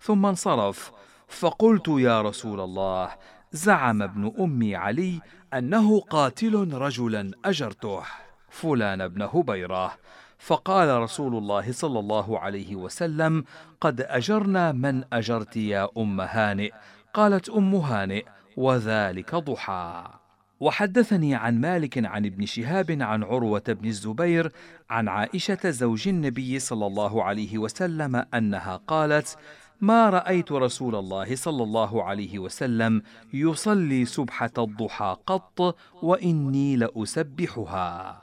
ثم 0.00 0.26
انصرف. 0.26 0.92
فقلت 1.28 1.88
يا 1.88 2.22
رسول 2.22 2.60
الله 2.60 3.10
زعم 3.52 4.02
ابن 4.02 4.32
امي 4.40 4.76
علي 4.76 5.20
أنه 5.54 6.00
قاتل 6.00 6.72
رجلا 6.72 7.30
أجرته. 7.44 8.02
فلان 8.50 9.08
بن 9.08 9.22
هبيرة. 9.22 9.92
فقال 10.38 11.02
رسول 11.02 11.36
الله 11.36 11.72
صلى 11.72 11.98
الله 11.98 12.38
عليه 12.38 12.76
وسلم 12.76 13.44
قد 13.80 14.00
أجرنا 14.00 14.72
من 14.72 15.04
أجرت 15.12 15.56
يا 15.56 15.88
أم 15.98 16.20
هانئ. 16.20 16.70
قالت 17.14 17.48
أم 17.48 17.74
هانئ 17.74 18.24
وذلك 18.56 19.34
ضحى. 19.34 20.25
وحدثني 20.60 21.34
عن 21.34 21.60
مالك 21.60 22.04
عن 22.04 22.26
ابن 22.26 22.46
شهاب 22.46 22.90
عن 23.00 23.22
عروة 23.22 23.62
بن 23.68 23.88
الزبير 23.88 24.52
عن 24.90 25.08
عائشة 25.08 25.70
زوج 25.70 26.08
النبي 26.08 26.58
صلى 26.58 26.86
الله 26.86 27.24
عليه 27.24 27.58
وسلم 27.58 28.24
أنها 28.34 28.76
قالت 28.76 29.38
ما 29.80 30.10
رأيت 30.10 30.52
رسول 30.52 30.94
الله 30.94 31.36
صلى 31.36 31.62
الله 31.62 32.04
عليه 32.04 32.38
وسلم 32.38 33.02
يصلي 33.34 34.04
سبحه 34.04 34.50
الضحى 34.58 35.16
قط 35.26 35.76
وإني 36.02 36.76
لأسبحها. 36.76 38.22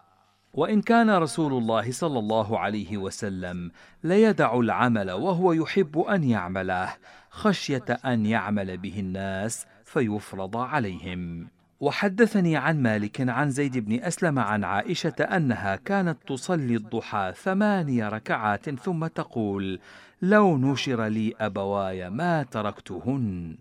وإن 0.53 0.81
كان 0.81 1.09
رسول 1.09 1.53
الله 1.53 1.91
صلى 1.91 2.19
الله 2.19 2.59
عليه 2.59 2.97
وسلم 2.97 3.71
ليدع 4.03 4.59
العمل 4.59 5.11
وهو 5.11 5.53
يحب 5.53 5.99
أن 5.99 6.23
يعمله 6.23 6.93
خشية 7.29 7.85
أن 8.05 8.25
يعمل 8.25 8.77
به 8.77 8.99
الناس 8.99 9.65
فيفرض 9.85 10.57
عليهم. 10.57 11.47
وحدثني 11.83 12.57
عن 12.57 12.81
مالك 12.81 13.29
عن 13.29 13.51
زيد 13.51 13.77
بن 13.77 14.03
أسلم 14.03 14.39
عن 14.39 14.63
عائشة 14.63 15.15
أنها 15.21 15.75
كانت 15.75 16.17
تصلي 16.27 16.75
الضحى 16.75 17.33
ثماني 17.35 18.07
ركعات 18.07 18.69
ثم 18.69 19.07
تقول 19.07 19.79
لو 20.21 20.57
نشر 20.57 21.05
لي 21.05 21.33
أبواي 21.39 22.09
ما 22.09 22.43
تركتهن. 22.43 23.57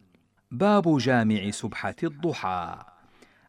باب 0.50 0.98
جامع 0.98 1.50
سبحة 1.50 1.94
الضحى. 2.02 2.78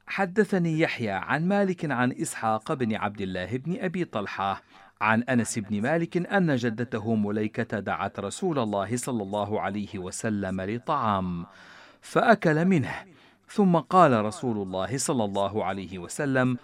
حدثني 0.07 0.79
يحيى 0.79 1.11
عن 1.11 1.47
مالك 1.47 1.91
عن 1.91 2.11
إسحاق 2.11 2.73
بن 2.73 2.95
عبد 2.95 3.21
الله 3.21 3.57
بن 3.57 3.77
أبي 3.79 4.05
طلحة 4.05 4.61
عن 5.01 5.23
أنس 5.23 5.59
بن 5.59 5.81
مالك 5.81 6.17
أن 6.17 6.55
جدته 6.55 7.15
مليكة 7.15 7.79
دعت 7.79 8.19
رسول 8.19 8.59
الله 8.59 8.97
صلى 8.97 9.23
الله 9.23 9.61
عليه 9.61 9.99
وسلم 9.99 10.61
لطعام 10.61 11.45
فأكل 12.01 12.65
منه. 12.65 13.12
ثم 13.53 13.77
قال 13.77 14.25
رسول 14.25 14.57
الله 14.57 14.97
صلى 14.97 15.23
الله 15.23 15.63
عليه 15.63 15.99
وسلم 15.99 16.57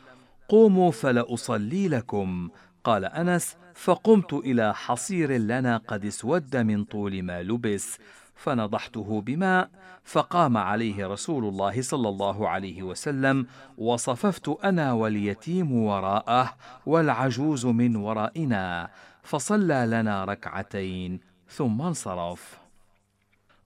قوموا 0.48 0.91
فلأصلي 0.91 1.88
لكم. 1.88 2.50
قال 2.84 3.05
أنس 3.05 3.58
فقمت 3.74 4.34
إلى 4.34 4.74
حصير 4.74 5.31
لنا 5.31 5.77
قد 5.77 6.05
اسود 6.05 6.58
من 6.58 6.84
طول 6.84 7.24
ما 7.24 7.43
لبس 7.43 7.98
فنضحته 8.36 9.22
بماء 9.22 9.69
فقام 10.03 10.58
عليه 10.58 11.08
رسول 11.08 11.46
الله 11.46 11.81
صلى 11.81 12.10
الله 12.10 12.50
عليه 12.50 12.84
وسلم 12.84 13.48
وصففت 13.77 14.50
أنا 14.63 14.93
واليتيم 14.93 15.84
وراءه 15.84 16.53
والعجوز 16.86 17.65
من 17.65 17.96
ورائنا 17.96 18.89
فصلى 19.24 19.86
لنا 19.88 20.25
ركعتين 20.25 21.19
ثم 21.50 21.81
انصرف. 21.81 22.68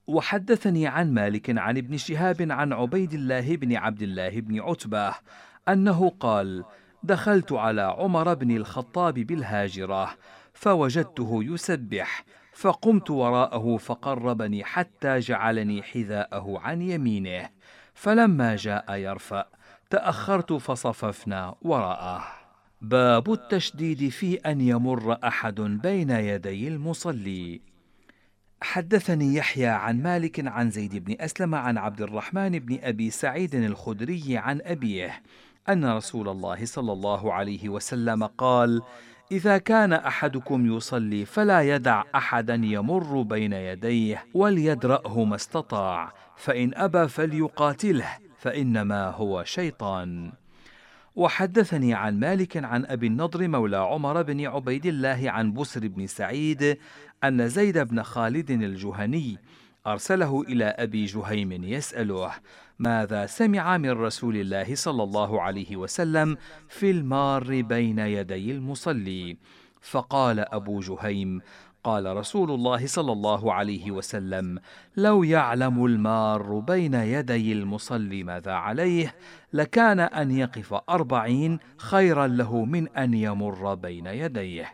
وحدثني 0.07 0.87
عن 0.87 1.13
مالك 1.13 1.57
عن 1.57 1.77
ابن 1.77 1.97
شهاب 1.97 2.51
عن 2.51 2.73
عبيد 2.73 3.13
الله 3.13 3.55
بن 3.55 3.75
عبد 3.75 4.01
الله 4.01 4.41
بن 4.41 4.59
عتبة 4.59 5.13
أنه 5.69 6.09
قال 6.19 6.63
دخلت 7.03 7.51
على 7.51 7.81
عمر 7.81 8.33
بن 8.33 8.57
الخطاب 8.57 9.13
بالهاجرة 9.13 10.09
فوجدته 10.53 11.39
يسبح 11.43 12.25
فقمت 12.53 13.11
وراءه 13.11 13.77
فقربني 13.77 14.63
حتى 14.63 15.19
جعلني 15.19 15.83
حذاءه 15.83 16.59
عن 16.59 16.81
يمينه 16.81 17.49
فلما 17.93 18.55
جاء 18.55 18.95
يرفأ 18.95 19.45
تأخرت 19.89 20.53
فصففنا 20.53 21.55
وراءه. 21.61 22.23
باب 22.81 23.33
التشديد 23.33 24.09
في 24.09 24.35
أن 24.35 24.61
يمر 24.61 25.17
أحد 25.23 25.61
بين 25.61 26.09
يدي 26.09 26.67
المصلي. 26.67 27.61
حدثني 28.63 29.35
يحيى 29.35 29.67
عن 29.67 30.03
مالك 30.03 30.47
عن 30.47 30.69
زيد 30.69 31.05
بن 31.05 31.15
أسلم 31.19 31.55
عن 31.55 31.77
عبد 31.77 32.01
الرحمن 32.01 32.59
بن 32.59 32.79
أبي 32.83 33.09
سعيد 33.09 33.55
الخدري 33.55 34.37
عن 34.37 34.61
أبيه 34.63 35.21
أن 35.69 35.85
رسول 35.85 36.29
الله 36.29 36.65
صلى 36.65 36.91
الله 36.91 37.33
عليه 37.33 37.69
وسلم 37.69 38.23
قال 38.23 38.81
إذا 39.31 39.57
كان 39.57 39.93
أحدكم 39.93 40.75
يصلي 40.77 41.25
فلا 41.25 41.61
يدع 41.61 42.03
أحدا 42.15 42.55
يمر 42.55 43.21
بين 43.21 43.53
يديه 43.53 44.25
وليدرأه 44.33 45.23
ما 45.23 45.35
استطاع 45.35 46.13
فإن 46.37 46.71
أبى 46.75 47.07
فليقاتله 47.07 48.09
فإنما 48.37 49.09
هو 49.09 49.43
شيطان. 49.43 50.31
وحدثني 51.15 51.93
عن 51.93 52.19
مالك 52.19 52.57
عن 52.57 52.85
أبي 52.85 53.07
النضر 53.07 53.47
مولى 53.47 53.77
عمر 53.77 54.21
بن 54.21 54.45
عبيد 54.45 54.85
الله 54.85 55.23
عن 55.25 55.53
بسر 55.53 55.87
بن 55.87 56.07
سعيد 56.07 56.77
أن 57.23 57.49
زيد 57.49 57.77
بن 57.77 58.03
خالد 58.03 58.51
الجهني 58.51 59.37
أرسله 59.87 60.41
إلى 60.41 60.65
أبي 60.65 61.05
جهيم 61.05 61.51
يسأله 61.51 62.31
ماذا 62.79 63.25
سمع 63.25 63.77
من 63.77 63.89
رسول 63.89 64.37
الله 64.37 64.75
صلى 64.75 65.03
الله 65.03 65.41
عليه 65.41 65.75
وسلم 65.75 66.37
في 66.69 66.91
المار 66.91 67.61
بين 67.61 67.99
يدي 67.99 68.51
المصلي؟ 68.51 69.37
فقال 69.81 70.39
أبو 70.39 70.79
جهيم 70.79 71.41
قال 71.83 72.17
رسول 72.17 72.51
الله 72.51 72.87
صلى 72.87 73.11
الله 73.11 73.53
عليه 73.53 73.91
وسلم 73.91 74.59
لو 74.97 75.23
يعلم 75.23 75.85
المار 75.85 76.59
بين 76.59 76.93
يدي 76.93 77.53
المصلي 77.53 78.23
ماذا 78.23 78.51
عليه 78.51 79.15
لكان 79.53 79.99
أن 79.99 80.31
يقف 80.31 80.73
أربعين 80.89 81.59
خيرا 81.77 82.27
له 82.27 82.65
من 82.65 82.87
أن 82.87 83.13
يمر 83.13 83.75
بين 83.75 84.05
يديه. 84.05 84.73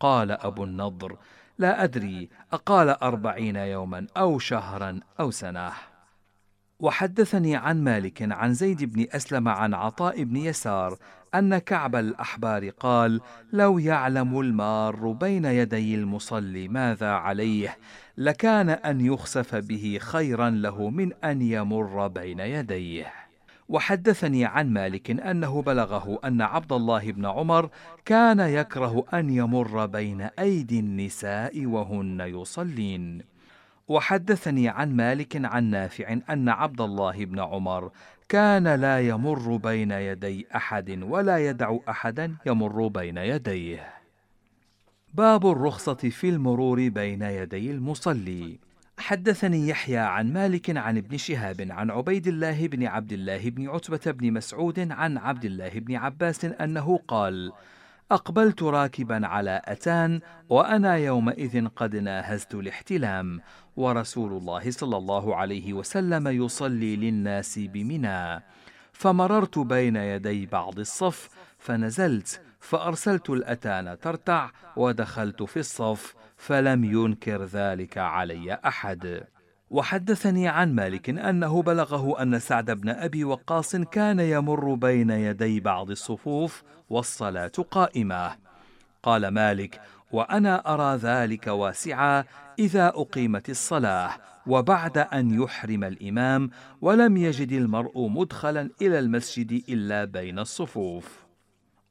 قال 0.00 0.30
أبو 0.30 0.64
النضر 0.64 1.16
لا 1.58 1.84
أدري 1.84 2.28
أقال 2.52 2.88
أربعين 2.88 3.56
يوما 3.56 4.06
أو 4.16 4.38
شهرا 4.38 5.00
أو 5.20 5.30
سنة. 5.30 5.72
وحدثني 6.80 7.56
عن 7.56 7.84
مالك 7.84 8.32
عن 8.32 8.54
زيد 8.54 8.84
بن 8.84 9.06
أسلم 9.12 9.48
عن 9.48 9.74
عطاء 9.74 10.22
بن 10.24 10.36
يسار 10.36 10.98
أن 11.34 11.58
كعب 11.58 11.96
الأحبار 11.96 12.68
قال 12.68 13.20
لو 13.52 13.78
يعلم 13.78 14.40
المار 14.40 15.12
بين 15.12 15.44
يدي 15.44 15.94
المصلي 15.94 16.68
ماذا 16.68 17.10
عليه 17.10 17.76
لكان 18.16 18.70
أن 18.70 19.00
يخسف 19.00 19.54
به 19.54 19.98
خيرا 20.00 20.50
له 20.50 20.90
من 20.90 21.12
أن 21.24 21.42
يمر 21.42 22.06
بين 22.06 22.40
يديه. 22.40 23.12
وحدثني 23.68 24.44
عن 24.44 24.72
مالك 24.72 25.10
أنه 25.10 25.62
بلغه 25.62 26.18
أن 26.24 26.42
عبد 26.42 26.72
الله 26.72 27.12
بن 27.12 27.26
عمر 27.26 27.70
كان 28.04 28.40
يكره 28.40 29.04
أن 29.14 29.30
يمر 29.30 29.86
بين 29.86 30.20
أيدي 30.20 30.80
النساء 30.80 31.66
وهن 31.66 32.20
يصلين. 32.20 33.22
وحدثني 33.88 34.68
عن 34.68 34.96
مالك 34.96 35.44
عن 35.44 35.64
نافع 35.64 36.18
أن 36.30 36.48
عبد 36.48 36.80
الله 36.80 37.24
بن 37.24 37.38
عمر 37.40 37.90
كان 38.28 38.68
لا 38.68 39.00
يمر 39.00 39.56
بين 39.56 39.90
يدي 39.90 40.46
أحد 40.56 41.02
ولا 41.02 41.38
يدع 41.38 41.76
أحدا 41.88 42.34
يمر 42.46 42.86
بين 42.88 43.16
يديه. 43.16 43.94
باب 45.14 45.46
الرخصة 45.46 45.94
في 45.94 46.28
المرور 46.28 46.88
بين 46.88 47.22
يدي 47.22 47.70
المصلي. 47.70 48.58
حدثني 48.98 49.68
يحيى 49.68 49.98
عن 49.98 50.32
مالك 50.32 50.76
عن 50.76 50.96
ابن 50.96 51.16
شهاب 51.16 51.66
عن 51.70 51.90
عبيد 51.90 52.26
الله 52.26 52.66
بن 52.66 52.86
عبد 52.86 53.12
الله 53.12 53.50
بن 53.50 53.68
عتبة 53.68 54.10
بن 54.10 54.32
مسعود 54.32 54.92
عن 54.92 55.18
عبد 55.18 55.44
الله 55.44 55.68
بن 55.68 55.96
عباس 55.96 56.44
أنه 56.44 57.00
قال 57.08 57.52
أقبلت 58.10 58.62
راكبا 58.62 59.26
على 59.26 59.62
أتان 59.64 60.20
وأنا 60.48 60.96
يومئذ 60.96 61.68
قد 61.68 61.96
ناهزت 61.96 62.54
الاحتلام 62.54 63.40
ورسول 63.76 64.32
الله 64.32 64.70
صلى 64.70 64.96
الله 64.96 65.36
عليه 65.36 65.72
وسلم 65.72 66.28
يصلي 66.28 66.96
للناس 66.96 67.58
بمنى. 67.58 68.42
فمررت 68.92 69.58
بين 69.58 69.96
يدي 69.96 70.46
بعض 70.46 70.78
الصف 70.78 71.28
فنزلت 71.58 72.40
فأرسلت 72.60 73.30
الأتان 73.30 73.98
ترتع 73.98 74.50
ودخلت 74.76 75.42
في 75.42 75.58
الصف 75.58 76.14
فلم 76.36 76.84
ينكر 76.84 77.44
ذلك 77.44 77.98
علي 77.98 78.54
أحد. 78.66 79.24
وحدثني 79.70 80.48
عن 80.48 80.74
مالك 80.74 81.10
أنه 81.10 81.62
بلغه 81.62 82.22
أن 82.22 82.38
سعد 82.38 82.70
بن 82.70 82.88
أبي 82.88 83.24
وقاص 83.24 83.76
كان 83.76 84.20
يمر 84.20 84.74
بين 84.74 85.10
يدي 85.10 85.60
بعض 85.60 85.90
الصفوف 85.90 86.62
والصلاة 86.90 87.52
قائمة. 87.70 88.36
قال 89.02 89.28
مالك 89.28 89.80
وأنا 90.12 90.74
أرى 90.74 90.96
ذلك 90.96 91.46
واسعا 91.46 92.24
إذا 92.58 92.88
أقيمت 92.88 93.50
الصلاة 93.50 94.10
وبعد 94.46 94.98
أن 94.98 95.42
يحرم 95.42 95.84
الإمام 95.84 96.50
ولم 96.80 97.16
يجد 97.16 97.52
المرء 97.52 98.08
مدخلا 98.08 98.70
إلى 98.82 98.98
المسجد 98.98 99.62
إلا 99.68 100.04
بين 100.04 100.38
الصفوف. 100.38 101.27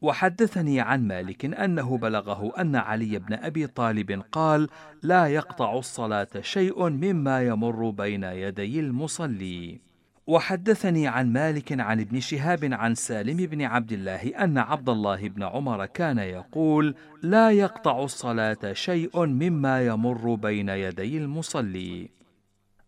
وحدثني 0.01 0.79
عن 0.79 1.07
مالك 1.07 1.45
أنه 1.45 1.97
بلغه 1.97 2.53
أن 2.61 2.75
علي 2.75 3.19
بن 3.19 3.33
أبي 3.33 3.67
طالب 3.67 4.23
قال 4.31 4.69
لا 5.03 5.27
يقطع 5.27 5.77
الصلاة 5.77 6.27
شيء 6.41 6.89
مما 6.89 7.41
يمر 7.41 7.89
بين 7.89 8.23
يدي 8.23 8.79
المصلي. 8.79 9.79
وحدثني 10.27 11.07
عن 11.07 11.33
مالك 11.33 11.79
عن 11.79 11.99
ابن 11.99 12.19
شهاب 12.19 12.73
عن 12.73 12.95
سالم 12.95 13.37
بن 13.37 13.61
عبد 13.61 13.91
الله 13.91 14.43
أن 14.43 14.57
عبد 14.57 14.89
الله 14.89 15.29
بن 15.29 15.43
عمر 15.43 15.85
كان 15.85 16.17
يقول 16.17 16.95
لا 17.23 17.51
يقطع 17.51 18.03
الصلاة 18.03 18.73
شيء 18.73 19.25
مما 19.25 19.85
يمر 19.85 20.35
بين 20.35 20.69
يدي 20.69 21.17
المصلي. 21.17 22.09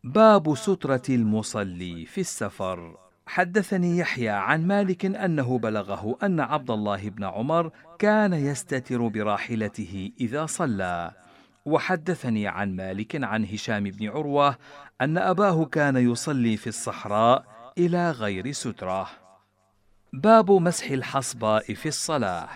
باب 0.03 0.55
سترة 0.55 1.03
المصلي 1.09 2.05
في 2.05 2.21
السفر. 2.21 3.08
حدثني 3.29 3.97
يحيى 3.97 4.29
عن 4.29 4.67
مالك 4.67 5.05
أنه 5.05 5.59
بلغه 5.59 6.17
أن 6.23 6.39
عبد 6.39 6.71
الله 6.71 7.09
بن 7.09 7.23
عمر 7.23 7.71
كان 7.99 8.33
يستتر 8.33 9.07
براحلته 9.07 10.11
إذا 10.21 10.45
صلى. 10.45 11.11
وحدثني 11.65 12.47
عن 12.47 12.75
مالك 12.75 13.23
عن 13.23 13.45
هشام 13.45 13.83
بن 13.83 14.07
عروة 14.07 14.57
أن 15.01 15.17
أباه 15.17 15.65
كان 15.65 15.97
يصلي 16.11 16.57
في 16.57 16.67
الصحراء 16.67 17.45
إلى 17.77 18.11
غير 18.11 18.51
سترة. 18.51 19.09
باب 20.13 20.51
مسح 20.51 20.91
الحصباء 20.91 21.73
في 21.73 21.87
الصلاة. 21.87 22.49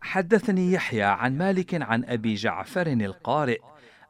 حدثني 0.00 0.72
يحيى 0.72 1.02
عن 1.02 1.38
مالك 1.38 1.82
عن 1.82 2.04
أبي 2.04 2.34
جعفر 2.34 2.86
القارئ 2.86 3.58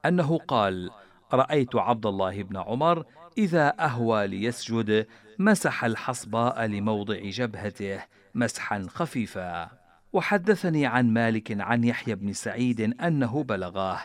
أنه 0.06 0.38
قال 0.38 0.90
رأيت 1.32 1.76
عبد 1.76 2.06
الله 2.06 2.42
بن 2.42 2.56
عمر 2.56 3.04
إذا 3.38 3.74
أهوى 3.80 4.26
ليسجد 4.26 5.06
مسح 5.40 5.85
الحصباء 5.85 6.66
لموضع 6.66 7.18
جبهته 7.18 8.00
مسحا 8.35 8.87
خفيفا. 8.88 9.70
وحدثني 10.12 10.87
عن 10.87 11.12
مالك 11.12 11.61
عن 11.61 11.85
يحيى 11.85 12.14
بن 12.14 12.33
سعيد 12.33 12.81
أنه 12.81 13.42
بلغاه 13.42 14.00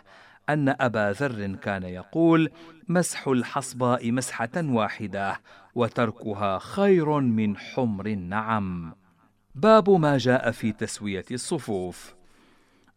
أن 0.50 0.76
أبا 0.80 1.12
ذر 1.12 1.56
كان 1.56 1.84
يقول 1.84 2.52
مسح 2.88 3.28
الحصباء 3.28 4.12
مسحة 4.12 4.50
واحدة 4.56 5.42
وتركها 5.76 6.60
خير 6.60 7.20
من 7.20 7.58
حمر 7.58 8.06
النعم. 8.06 8.96
باب 9.56 9.90
ما 9.90 10.18
جاء 10.18 10.52
في 10.52 10.72
تسوية 10.72 11.26
الصفوف. 11.32 12.16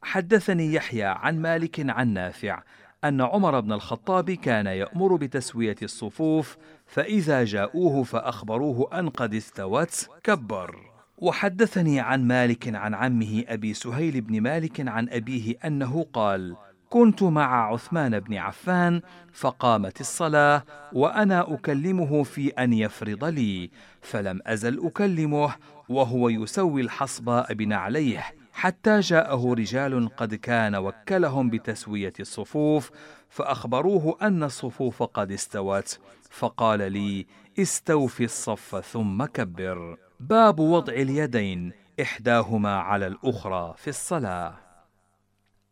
حدثني 0.03 0.75
يحيى 0.75 1.05
عن 1.05 1.43
مالك 1.43 1.91
عن 1.91 2.09
نافع 2.09 2.63
أن 3.05 3.21
عمر 3.21 3.61
بن 3.61 3.73
الخطاب 3.73 4.31
كان 4.31 4.67
يأمر 4.67 5.17
بتسوية 5.17 5.77
الصفوف 5.83 6.57
فإذا 6.87 7.45
جاءوه 7.45 8.03
فأخبروه 8.03 8.99
أن 8.99 9.09
قد 9.09 9.35
استوت 9.35 10.09
كبر. 10.25 10.77
وحدثني 11.19 12.01
عن 12.01 12.25
مالك 12.25 12.75
عن 12.75 12.95
عمه 12.95 13.45
أبي 13.49 13.75
سهيل 13.75 14.21
بن 14.21 14.41
مالك 14.41 14.89
عن 14.89 15.09
أبيه 15.09 15.57
أنه 15.65 16.07
قال 16.13 16.57
كنت 16.91 17.23
مع 17.23 17.73
عثمان 17.73 18.21
بن 18.21 18.35
عفان 18.35 19.01
فقامت 19.33 20.01
الصلاة 20.01 20.65
وأنا 20.93 21.55
أكلمه 21.55 22.23
في 22.23 22.49
أن 22.49 22.73
يفرض 22.73 23.25
لي 23.25 23.71
فلم 24.01 24.41
أزل 24.47 24.87
أكلمه 24.87 25.55
وهو 25.89 26.29
يسوي 26.29 26.81
الحصباء 26.81 27.55
بنعليه 27.55 28.25
حتى 28.59 29.01
جاءه 29.01 29.55
رجال 29.55 30.17
قد 30.17 30.35
كان 30.35 30.77
وكلهم 30.77 31.51
بتسوية 31.51 32.13
الصفوف 32.21 32.91
فأخبروه 33.29 34.19
أن 34.23 34.43
الصفوف 34.43 35.03
قد 35.03 35.33
استوت. 35.33 35.99
فقال 36.31 36.93
لي 36.93 37.27
استوفي 37.59 38.25
الصف 38.25 38.85
ثم 38.93 39.25
كبر. 39.25 39.97
باب 40.21 40.61
وضع 40.61 40.93
اليدين 40.93 41.73
إحداهما 42.03 42.77
على 42.77 43.07
الأخرى 43.07 43.75
في 43.77 43.89
الصلاة. 43.89 44.55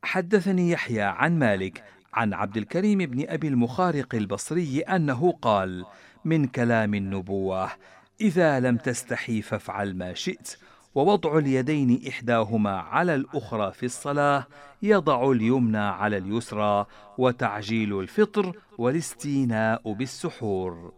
حدثني 0.02 0.70
يحيى 0.70 1.02
عن 1.02 1.38
مالك 1.38 1.84
عن 2.14 2.34
عبد 2.34 2.56
الكريم 2.56 2.98
بن 2.98 3.28
أبي 3.28 3.48
المخارق 3.48 4.14
البصري 4.14 4.80
أنه 4.80 5.32
قال 5.42 5.84
من 6.24 6.46
كلام 6.46 6.94
النبوة 6.94 7.70
إذا 8.20 8.60
لم 8.60 8.76
تستحي 8.76 9.42
فافعل 9.42 9.96
ما 9.96 10.14
شئت 10.14 10.56
ووضع 10.96 11.38
اليدين 11.38 12.02
إحداهما 12.08 12.70
على 12.70 13.14
الأخرى 13.14 13.72
في 13.72 13.86
الصلاة 13.86 14.46
يضع 14.82 15.30
اليمنى 15.30 15.78
على 15.78 16.16
اليسرى 16.18 16.86
وتعجيل 17.18 18.00
الفطر 18.00 18.52
والاستيناء 18.78 19.92
بالسحور. 19.92 20.92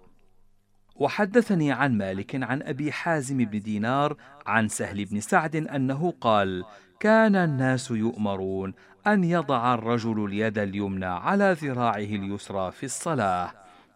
وحدثني 0.97 1.73
عن 1.73 1.99
مالك 1.99 2.43
عن 2.43 2.63
أبي 2.63 2.93
حازم 2.93 3.37
بن 3.37 3.61
دينار 3.61 4.17
عن 4.47 4.69
سهل 4.69 5.05
بن 5.05 5.21
سعد 5.21 5.57
أنه 5.57 6.15
قال 6.21 6.65
كان 7.01 7.37
الناس 7.37 7.91
يؤمرون 7.91 8.75
أن 9.07 9.25
يضع 9.25 9.75
الرجل 9.75 10.25
اليد 10.25 10.59
اليمنى 10.59 11.07
على 11.07 11.57
ذراعه 11.63 11.97
اليسرى 11.97 12.71
في 12.71 12.85
الصلاة 12.85 13.53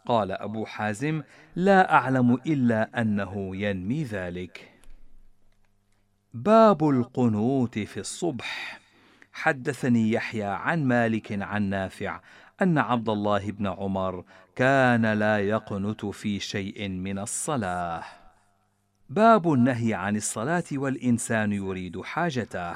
قال 0.07 0.33
أبو 0.33 0.65
حازم 0.65 1.23
لا 1.57 1.95
أعلم 1.95 2.39
إلا 2.47 3.01
أنه 3.01 3.57
ينمي 3.57 4.05
ذلك 4.05 4.72
باب 6.35 6.89
القنوت 6.89 7.79
في 7.79 8.01
الصبح. 8.01 8.81
حدثني 9.33 10.13
يحيى 10.13 10.45
عن 10.45 10.85
مالك 10.85 11.43
عن 11.43 11.63
نافع 11.63 12.21
أن 12.63 12.79
عبد 12.79 13.09
الله 13.09 13.51
بن 13.51 13.67
عمر 13.67 14.25
كان 14.57 15.13
لا 15.13 15.39
يقنت 15.39 16.07
في 16.07 16.41
شيء 16.41 16.89
من 16.89 17.19
الصلاة. 17.19 18.03
باب 19.11 19.53
النهي 19.53 19.95
عن 19.95 20.17
الصلاة 20.17 20.65
والإنسان 20.73 21.53
يريد 21.53 22.01
حاجته. 22.01 22.75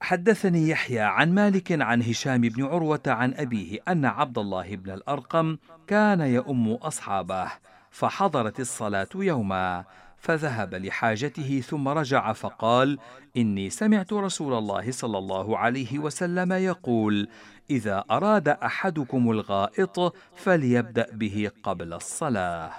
حدثني 0.00 0.68
يحيى 0.68 1.00
عن 1.00 1.34
مالك 1.34 1.82
عن 1.82 2.02
هشام 2.02 2.40
بن 2.40 2.64
عروة 2.64 3.02
عن 3.06 3.34
أبيه 3.34 3.78
أن 3.88 4.04
عبد 4.04 4.38
الله 4.38 4.76
بن 4.76 4.90
الأرقم 4.90 5.56
كان 5.86 6.20
يؤم 6.20 6.72
أصحابه 6.72 7.52
فحضرت 7.90 8.60
الصلاة 8.60 9.08
يوما 9.14 9.84
فذهب 10.18 10.74
لحاجته 10.74 11.60
ثم 11.60 11.88
رجع 11.88 12.32
فقال 12.32 12.98
إني 13.36 13.70
سمعت 13.70 14.12
رسول 14.12 14.54
الله 14.54 14.90
صلى 14.90 15.18
الله 15.18 15.58
عليه 15.58 15.98
وسلم 15.98 16.52
يقول 16.52 17.28
إذا 17.70 18.04
أراد 18.10 18.48
أحدكم 18.48 19.30
الغائط 19.30 20.14
فليبدأ 20.34 21.06
به 21.12 21.50
قبل 21.62 21.92
الصلاة. 21.92 22.70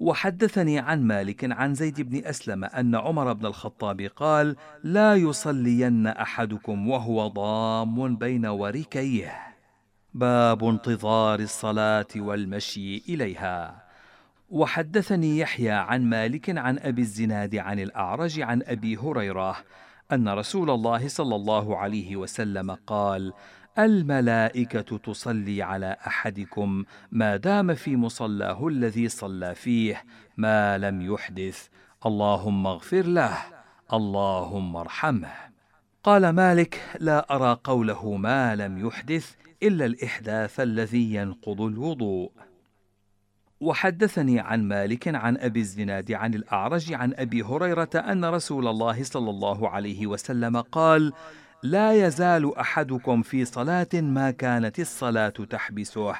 وحدثني 0.00 0.78
عن 0.78 1.02
مالك 1.02 1.52
عن 1.52 1.74
زيد 1.74 2.00
بن 2.00 2.24
أسلم 2.26 2.64
أن 2.64 2.94
عمر 2.94 3.32
بن 3.32 3.46
الخطاب 3.46 4.00
قال 4.00 4.56
لا 4.84 5.14
يصلين 5.14 6.06
أحدكم 6.06 6.88
وهو 6.88 7.26
ضام 7.28 8.16
بين 8.16 8.46
وركيه. 8.46 9.32
باب 10.14 10.64
انتظار 10.64 11.40
الصلاة 11.40 12.06
والمشي 12.16 13.02
إليها. 13.08 13.89
وحدثني 14.50 15.38
يحيى 15.38 15.70
عن 15.70 16.04
مالك 16.04 16.58
عن 16.58 16.78
أبي 16.78 17.02
الزناد 17.02 17.56
عن 17.56 17.80
الأعرج 17.80 18.40
عن 18.40 18.62
أبي 18.66 18.96
هريرة 18.96 19.56
أن 20.12 20.28
رسول 20.28 20.70
الله 20.70 21.08
صلى 21.08 21.36
الله 21.36 21.76
عليه 21.76 22.16
وسلم 22.16 22.70
قال 22.70 23.32
الملائكة 23.78 24.96
تصلي 24.96 25.62
على 25.62 25.96
أحدكم 26.06 26.84
ما 27.12 27.36
دام 27.36 27.74
في 27.74 27.96
مصلاه 27.96 28.68
الذي 28.68 29.08
صلى 29.08 29.54
فيه 29.54 30.04
ما 30.36 30.78
لم 30.78 31.00
يحدث 31.00 31.68
اللهم 32.06 32.66
اغفر 32.66 33.02
له 33.02 33.38
اللهم 33.92 34.76
ارحمه. 34.76 35.32
قال 36.02 36.28
مالك 36.28 36.80
لا 37.00 37.34
أرى 37.34 37.60
قوله 37.64 38.16
ما 38.16 38.56
لم 38.56 38.86
يحدث 38.86 39.34
إلا 39.62 39.86
الإحداث 39.86 40.60
الذي 40.60 41.14
ينقض 41.14 41.60
الوضوء. 41.60 42.30
وحدثني 43.60 44.40
عن 44.40 44.68
مالك 44.68 45.08
عن 45.08 45.36
أبي 45.36 45.60
الزناد 45.60 46.12
عن 46.12 46.34
الأعرج 46.34 46.92
عن 46.92 47.14
أبي 47.16 47.42
هريرة 47.42 47.90
أن 47.94 48.24
رسول 48.24 48.68
الله 48.68 49.04
صلى 49.04 49.30
الله 49.30 49.68
عليه 49.68 50.06
وسلم 50.06 50.56
قال 50.60 51.12
لا 51.62 51.92
يزال 52.06 52.58
أحدكم 52.58 53.22
في 53.22 53.44
صلاة 53.44 53.88
ما 53.94 54.30
كانت 54.30 54.80
الصلاة 54.80 55.28
تحبسه 55.28 56.14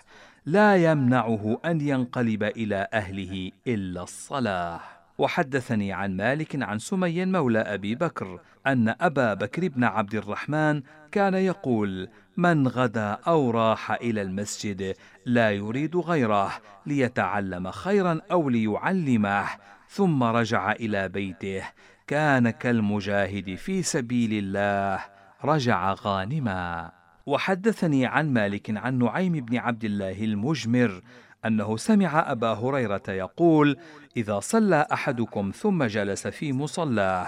لا 0.46 0.76
يمنعه 0.76 1.61
أن 1.64 1.81
ينقلب 1.81 2.42
إلى 2.42 2.88
أهله 2.92 3.50
إلا 3.66 4.03
الصلاة. 4.03 4.81
وحدثني 5.18 5.92
عن 5.92 6.16
مالك 6.16 6.62
عن 6.62 6.79
سمي 6.79 7.24
مولى 7.24 7.59
أبي 7.59 7.94
بكر 7.94 8.40
أن 8.66 8.94
أبا 9.00 9.35
بكر 9.35 9.68
بن 9.68 9.85
عبد 9.85 10.14
الرحمن 10.14 10.83
كان 11.12 11.35
يقول 11.35 12.09
من 12.37 12.68
غدا 12.68 13.18
أو 13.26 13.50
راح 13.50 13.90
إلى 13.92 14.22
المسجد 14.22 14.94
لا 15.26 15.50
يريد 15.50 15.96
غيره 15.96 16.52
ليتعلم 16.87 17.70
خيرا 17.70 18.20
أو 18.33 18.48
ليعلمه 18.48 19.46
ثم 19.88 20.22
رجع 20.22 20.72
إلى 20.72 21.09
بيته. 21.09 21.62
كان 22.06 22.50
كالمجاهد 22.50 23.54
في 23.54 23.83
سبيل 23.83 24.30
الله. 24.33 25.04
رجع 25.44 25.92
غانما. 25.92 26.90
وحدثني 27.26 28.06
عن 28.06 28.33
مالك 28.33 28.76
عن 28.76 28.98
نعيم 28.98 29.33
بن 29.33 29.56
عبد 29.56 29.85
الله 29.85 30.24
المجمر 30.24 31.00
أنه 31.46 31.76
سمع 31.76 32.33
أبا 32.33 32.52
هريرة 32.52 33.02
يقول 33.09 33.76
إذا 34.16 34.40
صلى 34.40 34.87
أحدكم 34.92 35.50
ثم 35.54 35.85
جلس 35.85 36.26
في 36.26 36.52
مصلاه 36.52 37.26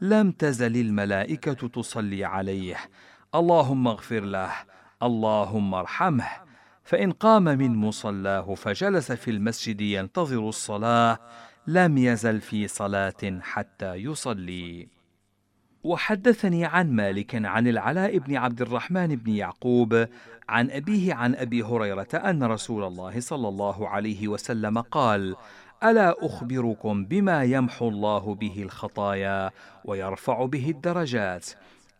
لم 0.00 0.30
تزل 0.30 0.76
الملائكة 0.76 1.68
تصلي 1.68 2.24
عليه. 2.24 2.76
اللهم 3.34 3.88
اغفر 3.88 4.20
له. 4.20 4.50
اللهم 5.02 5.74
ارحمه. 5.74 6.41
فإن 6.84 7.12
قام 7.12 7.44
من 7.44 7.76
مصلاه 7.76 8.54
فجلس 8.54 9.12
في 9.12 9.30
المسجد 9.30 9.80
ينتظر 9.80 10.48
الصلاة 10.48 11.18
لم 11.66 11.98
يزل 11.98 12.40
في 12.40 12.68
صلاة 12.68 13.40
حتى 13.40 13.94
يصلي. 13.94 14.88
وحدثني 15.84 16.64
عن 16.64 16.92
مالك 16.92 17.34
عن 17.34 17.68
العلاء 17.68 18.18
بن 18.18 18.36
عبد 18.36 18.62
الرحمن 18.62 19.16
بن 19.16 19.30
يعقوب 19.32 20.06
عن 20.48 20.70
أبيه 20.70 21.14
عن 21.14 21.34
أبي 21.34 21.62
هريرة 21.62 22.08
أن 22.14 22.42
رسول 22.42 22.84
الله 22.84 23.20
صلى 23.20 23.48
الله 23.48 23.88
عليه 23.88 24.28
وسلم 24.28 24.78
قال 24.78 25.36
ألا 25.84 26.14
أخبركم 26.26 27.04
بما 27.04 27.42
يمحو 27.42 27.88
الله 27.88 28.34
به 28.34 28.62
الخطايا 28.62 29.50
ويرفع 29.84 30.44
به 30.44 30.70
الدرجات؟ 30.70 31.46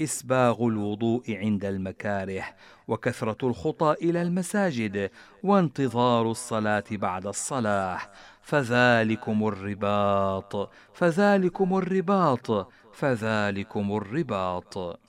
إسباغ 0.01 0.67
الوضوء 0.67 1.37
عند 1.37 1.65
المكاره 1.65 2.45
وكثرة 2.89 3.49
الخطى 3.49 3.95
إلى 4.03 4.23
المساجد 4.23 5.11
وانتظار 5.43 6.31
الصلاة 6.31 6.85
بعد 6.91 7.27
الصلاة. 7.27 7.99
فذلكم 8.43 9.49
الرباط 9.49 10.71
فذلكم 10.95 11.79
الرباط 11.79 12.69
فذلكم 12.93 13.97
الرباط. 13.97 15.01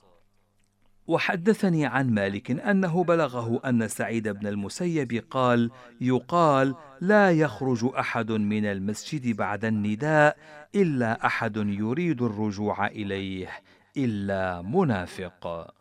وحدثني 1.06 1.86
عن 1.86 2.10
مالك 2.10 2.50
أنه 2.50 3.04
بلغه 3.04 3.60
أن 3.64 3.88
سعيد 3.88 4.28
بن 4.28 4.46
المسيب 4.46 5.24
قال 5.30 5.70
يقال 6.00 6.74
لا 7.00 7.30
يخرج 7.30 7.90
أحد 7.98 8.32
من 8.32 8.64
المسجد 8.64 9.36
بعد 9.36 9.64
النداء 9.64 10.36
إلا 10.74 11.26
أحد 11.26 11.56
يريد 11.56 12.22
الرجوع 12.22 12.86
إليه. 12.86 13.48
الا 13.96 14.62
منافق 14.62 15.74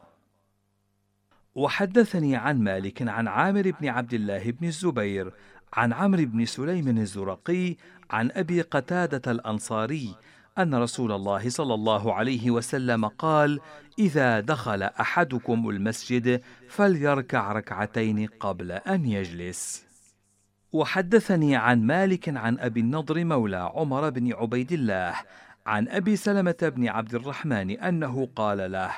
وحدثني 1.55 2.35
عن 2.35 2.59
مالك 2.59 3.01
عن 3.01 3.27
عامر 3.27 3.71
بن 3.81 3.87
عبد 3.87 4.13
الله 4.13 4.51
بن 4.51 4.67
الزبير 4.67 5.33
عن 5.73 5.93
عمرو 5.93 6.25
بن 6.25 6.45
سليم 6.45 6.87
الزرقي 6.97 7.75
عن 8.09 8.31
أبي 8.31 8.61
قتادة 8.61 9.31
الأنصاري 9.31 10.15
أن 10.57 10.75
رسول 10.75 11.11
الله 11.11 11.49
صلى 11.49 11.73
الله 11.73 12.13
عليه 12.13 12.51
وسلم 12.51 13.05
قال 13.05 13.59
إذا 13.99 14.39
دخل 14.39 14.83
أحدكم 14.83 15.69
المسجد 15.69 16.41
فليركع 16.69 17.51
ركعتين 17.51 18.27
قبل 18.39 18.71
أن 18.71 19.05
يجلس. 19.05 19.85
وحدثني 20.73 21.55
عن 21.55 21.83
مالك 21.83 22.29
عن 22.29 22.59
أبي 22.59 22.79
النضر 22.79 23.25
مولى 23.25 23.71
عمر 23.75 24.09
بن 24.09 24.33
عبيد 24.33 24.71
الله 24.71 25.15
عن 25.65 25.87
أبي 25.87 26.15
سلمة 26.15 26.55
بن 26.61 26.87
عبد 26.87 27.15
الرحمن 27.15 27.71
أنه 27.71 28.29
قال 28.35 28.71
له 28.71 28.91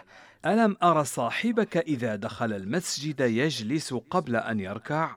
ألم 0.46 0.78
ار 0.84 1.04
صاحبك 1.04 1.78
إذا 1.78 2.16
دخل 2.16 2.54
المسجد 2.54 3.20
يجلس 3.20 3.94
قبل 3.94 4.36
أن 4.36 4.60
يركع؟ 4.60 5.16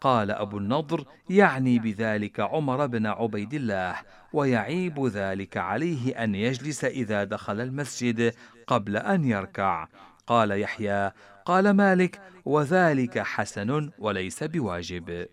قال 0.00 0.30
أبو 0.30 0.58
النضر 0.58 1.04
يعني 1.30 1.78
بذلك 1.78 2.40
عمر 2.40 2.86
بن 2.86 3.06
عبيد 3.06 3.54
الله 3.54 3.96
ويعيب 4.32 5.06
ذلك 5.06 5.56
عليه 5.56 6.24
أن 6.24 6.34
يجلس 6.34 6.84
إذا 6.84 7.24
دخل 7.24 7.60
المسجد 7.60 8.34
قبل 8.66 8.96
أن 8.96 9.24
يركع. 9.24 9.88
قال 10.26 10.60
يحيى 10.60 11.12
قال 11.44 11.70
مالك 11.70 12.20
وذلك 12.44 13.18
حسن 13.18 13.90
وليس 13.98 14.44
بواجب. 14.44 15.26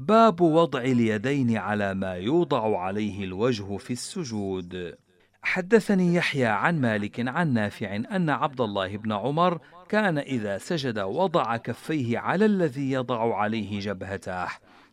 باب 0.00 0.40
وضع 0.40 0.80
اليدين 0.80 1.56
على 1.56 1.94
ما 1.94 2.12
يوضع 2.14 2.78
عليه 2.78 3.24
الوجه 3.24 3.76
في 3.76 3.92
السجود. 3.92 4.94
حدثني 5.42 6.14
يحيى 6.14 6.46
عن 6.46 6.80
مالك 6.80 7.28
عن 7.28 7.52
نافع 7.52 7.96
أن 7.96 8.30
عبد 8.30 8.60
الله 8.60 8.96
بن 8.96 9.12
عمر 9.12 9.58
كان 9.88 10.18
إذا 10.18 10.58
سجد 10.58 10.98
وضع 10.98 11.56
كفيه 11.56 12.18
على 12.18 12.44
الذي 12.44 12.92
يضع 12.92 13.36
عليه 13.36 13.80
جبهته. 13.80 14.46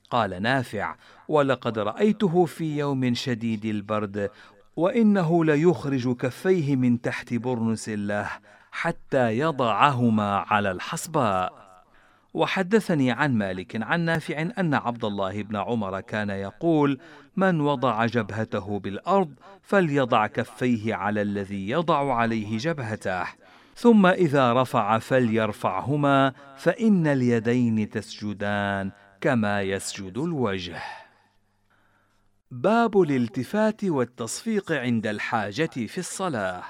قال 0.09 0.41
نافع 0.41 0.95
ولقد 1.27 1.79
رأيته 1.79 2.45
في 2.45 2.77
يوم 2.77 3.13
شديد 3.13 3.65
البرد 3.65 4.29
وإنه 4.75 5.45
ليخرج 5.45 6.15
كفيه 6.15 6.75
من 6.75 7.01
تحت 7.01 7.33
برنس 7.33 7.89
له 7.89 8.29
حتى 8.71 9.39
يضعهما 9.39 10.35
على 10.37 10.71
الحصباء. 10.71 11.66
وحدثني 12.38 13.12
عن 13.12 13.34
مالك 13.34 13.84
عن 13.84 14.00
نافع 14.02 14.41
أن 14.41 14.73
عبد 14.73 15.06
الله 15.06 15.43
بن 15.43 15.56
عمر 15.56 16.02
كان 16.02 16.30
يقول 16.30 17.00
من 17.36 17.62
وضع 17.62 18.06
جبهته 18.06 18.80
بالأرض 18.80 19.34
فليضع 19.62 20.28
كفيه 20.28 20.95
على 20.95 21.21
الذي 21.21 21.69
يضع 21.69 22.13
عليه 22.13 22.58
جبهته 22.58 23.23
ثم 23.76 24.06
إذا 24.06 24.54
رفع 24.54 25.00
فليرفعهما 25.00 26.34
فإن 26.58 27.08
اليدين 27.08 27.89
تسجدان 27.89 28.91
كما 29.21 29.62
يسجد 29.62 30.17
الوجه. 30.17 30.82
باب 32.52 33.02
الالتفات 33.02 33.84
والتصفيق 33.84 34.71
عند 34.71 35.08
الحاجة 35.08 35.65
في 35.88 35.97
الصلاة. 35.97 36.63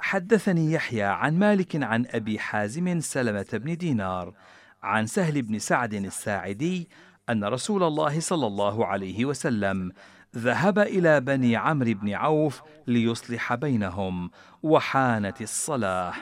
حدثني 0.00 0.72
يحيى 0.72 1.02
عن 1.02 1.38
مالك 1.38 1.82
عن 1.82 2.06
أبي 2.10 2.38
حازم 2.38 3.00
سلمة 3.00 3.46
بن 3.52 3.76
دينار 3.76 4.34
عن 4.82 5.06
سهل 5.06 5.42
بن 5.42 5.58
سعد 5.58 5.94
الساعدي 5.94 6.88
أن 7.30 7.44
رسول 7.44 7.82
الله 7.82 8.20
صلى 8.20 8.46
الله 8.46 8.86
عليه 8.86 9.24
وسلم 9.24 9.92
ذهب 10.36 10.78
إلى 10.78 11.20
بني 11.20 11.56
عمرو 11.56 11.94
بن 11.94 12.12
عوف 12.12 12.62
ليصلح 12.86 13.54
بينهم 13.54 14.30
وحانت 14.62 15.42
الصلاة. 15.42 16.14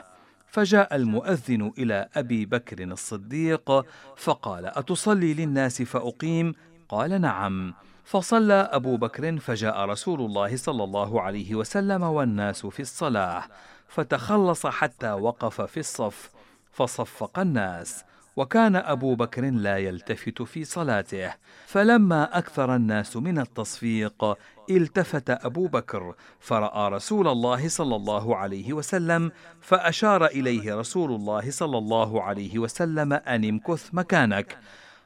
فجاء 0.47 0.95
المؤذن 0.95 1.71
إلى 1.77 2.09
أبي 2.15 2.45
بكر 2.45 2.83
الصديق 2.83 3.85
فقال 4.17 4.65
أتصلي 4.65 5.33
للناس 5.33 5.81
فأقيم؟ 5.81 6.53
قال 6.89 7.21
نعم. 7.21 7.73
فصلى 8.03 8.53
أبو 8.53 8.97
بكر 8.97 9.37
فجاء 9.39 9.85
رسول 9.85 10.21
الله 10.21 10.55
صلى 10.57 10.83
الله 10.83 11.21
عليه 11.21 11.55
وسلم 11.55 12.03
والناس 12.03 12.65
في 12.65 12.79
الصلاة 12.79 13.43
فتخلص 13.87 14.67
حتى 14.67 15.11
وقف 15.11 15.61
في 15.61 15.79
الصف 15.79 16.29
فصفق 16.71 17.39
الناس. 17.39 18.03
وكان 18.39 18.75
أبو 18.75 19.15
بكر 19.15 19.49
لا 19.49 19.77
يلتفت 19.77 20.41
في 20.41 20.63
صلاته. 20.63 21.33
فلما 21.65 22.37
أكثر 22.37 22.75
الناس 22.75 23.17
من 23.17 23.39
التصفيق 23.39 24.37
التفت 24.69 25.29
أبو 25.29 25.67
بكر 25.67 26.15
فرأى 26.39 26.89
رسول 26.89 27.27
الله 27.27 27.67
صلى 27.67 27.95
الله 27.95 28.35
عليه 28.35 28.73
وسلم 28.73 29.31
فأشار 29.61 30.25
إليه 30.25 30.75
رسول 30.75 31.11
الله 31.11 31.51
صلى 31.51 31.77
الله 31.77 32.23
عليه 32.23 32.59
وسلم 32.59 33.13
أن 33.13 33.45
امكث 33.45 33.89
مكانك. 33.93 34.57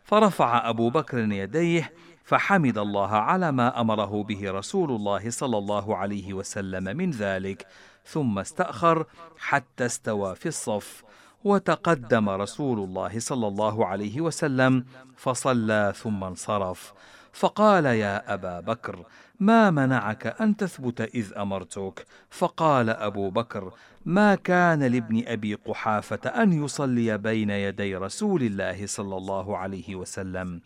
فرفع 0.03 0.69
أبو 0.69 0.89
بكر 0.89 1.17
يديه 1.17 1.91
فحمد 2.23 2.77
الله 2.77 3.11
على 3.11 3.51
ما 3.51 3.81
أمره 3.81 4.23
به 4.23 4.51
رسول 4.51 4.91
الله 4.91 5.29
صلى 5.29 5.57
الله 5.57 5.97
عليه 5.97 6.33
وسلم 6.33 6.97
من 6.97 7.11
ذلك 7.11 7.67
ثم 8.05 8.39
استأخر 8.39 9.05
حتى 9.37 9.85
استوى 9.85 10.35
في 10.35 10.45
الصف. 10.45 11.03
وتقدم 11.43 12.29
رسول 12.29 12.79
الله 12.79 13.19
صلى 13.19 13.47
الله 13.47 13.85
عليه 13.85 14.21
وسلم 14.21 14.85
فصلى 15.17 15.93
ثم 15.95 16.23
انصرف. 16.23 16.93
فقال 17.33 17.85
يا 17.85 18.33
أبا 18.33 18.59
بكر 18.59 19.05
ما 19.39 19.71
منعك 19.71 20.41
أن 20.41 20.57
تثبت 20.57 21.01
إذ 21.01 21.33
أمرتك؟ 21.37 22.05
فقال 22.29 22.89
أبو 22.89 23.29
بكر 23.29 23.71
ما 24.05 24.35
كان 24.35 24.83
لابن 24.83 25.23
أبي 25.27 25.53
قحافة 25.55 26.29
أن 26.29 26.63
يصلي 26.63 27.17
بين 27.17 27.49
يدي 27.49 27.95
رسول 27.95 28.43
الله 28.43 28.85
صلى 28.85 29.17
الله 29.17 29.57
عليه 29.57 29.95
وسلم. 29.95 30.61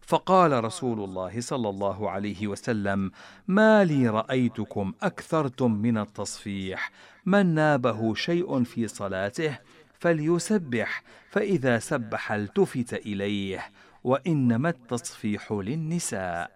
فقال 0.00 0.64
رسول 0.64 1.04
الله 1.04 1.40
صلى 1.40 1.68
الله 1.68 2.10
عليه 2.10 2.46
وسلم 2.46 3.10
ما 3.48 3.84
لي 3.84 4.08
رأيتكم 4.08 4.92
أكثرتم 5.02 5.72
من 5.72 5.98
التصفيح. 5.98 6.90
من 7.26 7.54
نابه 7.54 8.14
شيء 8.14 8.64
في 8.64 8.88
صلاته 8.88 9.58
فليسبح 10.00 11.02
فإذا 11.30 11.78
سبح 11.78 12.32
التفت 12.32 12.94
إليه 12.94 13.60
وإنما 14.04 14.68
التصفيح 14.68 15.52
للنساء. 15.52 16.50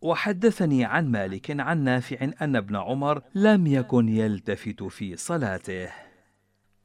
وحدثني 0.00 0.84
عن 0.84 1.10
مالك 1.10 1.60
عن 1.60 1.84
نافع 1.84 2.28
أن 2.42 2.56
ابن 2.56 2.76
عمر 2.76 3.22
لم 3.34 3.66
يكن 3.66 4.08
يلتفت 4.08 4.82
في 4.82 5.16
صلاته. 5.16 5.88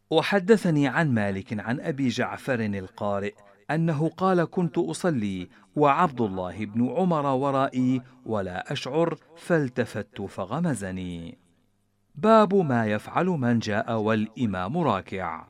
وحدثني 0.10 0.88
عن 0.88 1.14
مالك 1.14 1.60
عن 1.60 1.80
أبي 1.80 2.08
جعفر 2.08 2.60
القارئ 2.60 3.34
أنه 3.72 4.10
قال 4.10 4.44
كنت 4.44 4.78
أصلي 4.78 5.50
وعبد 5.76 6.22
الله 6.22 6.66
بن 6.66 6.90
عمر 6.90 7.26
ورائي 7.26 8.02
ولا 8.26 8.72
أشعر 8.72 9.18
فالتفت 9.38 10.22
فغمزني. 10.22 11.45
باب 12.18 12.56
ما 12.56 12.86
يفعل 12.86 13.26
من 13.26 13.60
جاء 13.60 13.98
والإمام 13.98 14.78
راكع. 14.78 15.46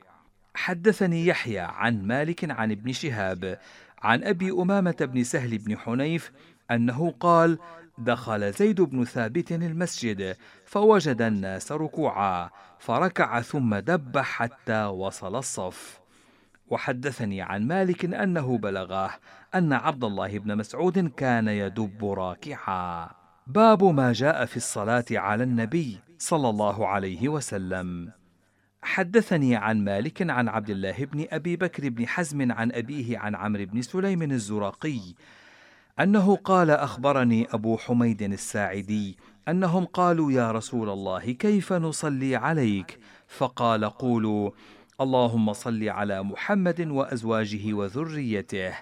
حدثني 0.54 1.26
يحيى 1.26 1.58
عن 1.58 2.06
مالك 2.06 2.50
عن 2.50 2.70
ابن 2.70 2.92
شهاب 2.92 3.58
عن 4.02 4.24
أبي 4.24 4.50
أمامة 4.50 4.96
بن 5.00 5.24
سهل 5.24 5.58
بن 5.58 5.78
حنيف 5.78 6.32
أنه 6.70 7.14
قال 7.20 7.58
دخل 7.98 8.52
زيد 8.52 8.80
بن 8.80 9.04
ثابت 9.04 9.52
المسجد 9.52 10.36
فوجد 10.64 11.22
الناس 11.22 11.72
ركوعا 11.72 12.50
فركع 12.78 13.40
ثم 13.40 13.76
دب 13.76 14.18
حتى 14.18 14.84
وصل 14.84 15.36
الصف. 15.36 16.00
وحدثني 16.68 17.42
عن 17.42 17.66
مالك 17.66 18.04
أنه 18.04 18.58
بلغاه 18.58 19.10
أن 19.54 19.72
عبد 19.72 20.04
الله 20.04 20.38
بن 20.38 20.56
مسعود 20.56 20.98
كان 21.08 21.48
يدب 21.48 22.04
راكعا. 22.04 23.10
باب 23.46 23.84
ما 23.84 24.12
جاء 24.12 24.44
في 24.44 24.56
الصلاة 24.56 25.04
على 25.10 25.44
النبي. 25.44 26.05
صلى 26.18 26.48
الله 26.48 26.86
عليه 26.86 27.28
وسلم. 27.28 28.12
حدثني 28.82 29.56
عن 29.56 29.84
مالك 29.84 30.30
عن 30.30 30.48
عبد 30.48 30.70
الله 30.70 31.04
بن 31.04 31.26
أبي 31.30 31.56
بكر 31.56 31.88
بن 31.88 32.06
حزم 32.06 32.52
عن 32.52 32.72
أبيه 32.72 33.18
عن 33.18 33.34
عمرو 33.34 33.64
بن 33.64 33.82
سليم 33.82 34.22
الزرقي 34.22 35.00
أنه 36.00 36.36
قال 36.36 36.70
أخبرني 36.70 37.46
أبو 37.50 37.76
حميد 37.76 38.22
الساعدي 38.22 39.18
أنهم 39.48 39.84
قالوا 39.84 40.32
يا 40.32 40.52
رسول 40.52 40.90
الله 40.90 41.32
كيف 41.32 41.72
نصلي 41.72 42.36
عليك؟ 42.36 42.98
فقال 43.28 43.84
قولوا 43.84 44.50
اللهم 45.00 45.52
صل 45.52 45.88
على 45.88 46.22
محمد 46.22 46.80
وأزواجه 46.80 47.74
وذريته 47.74 48.72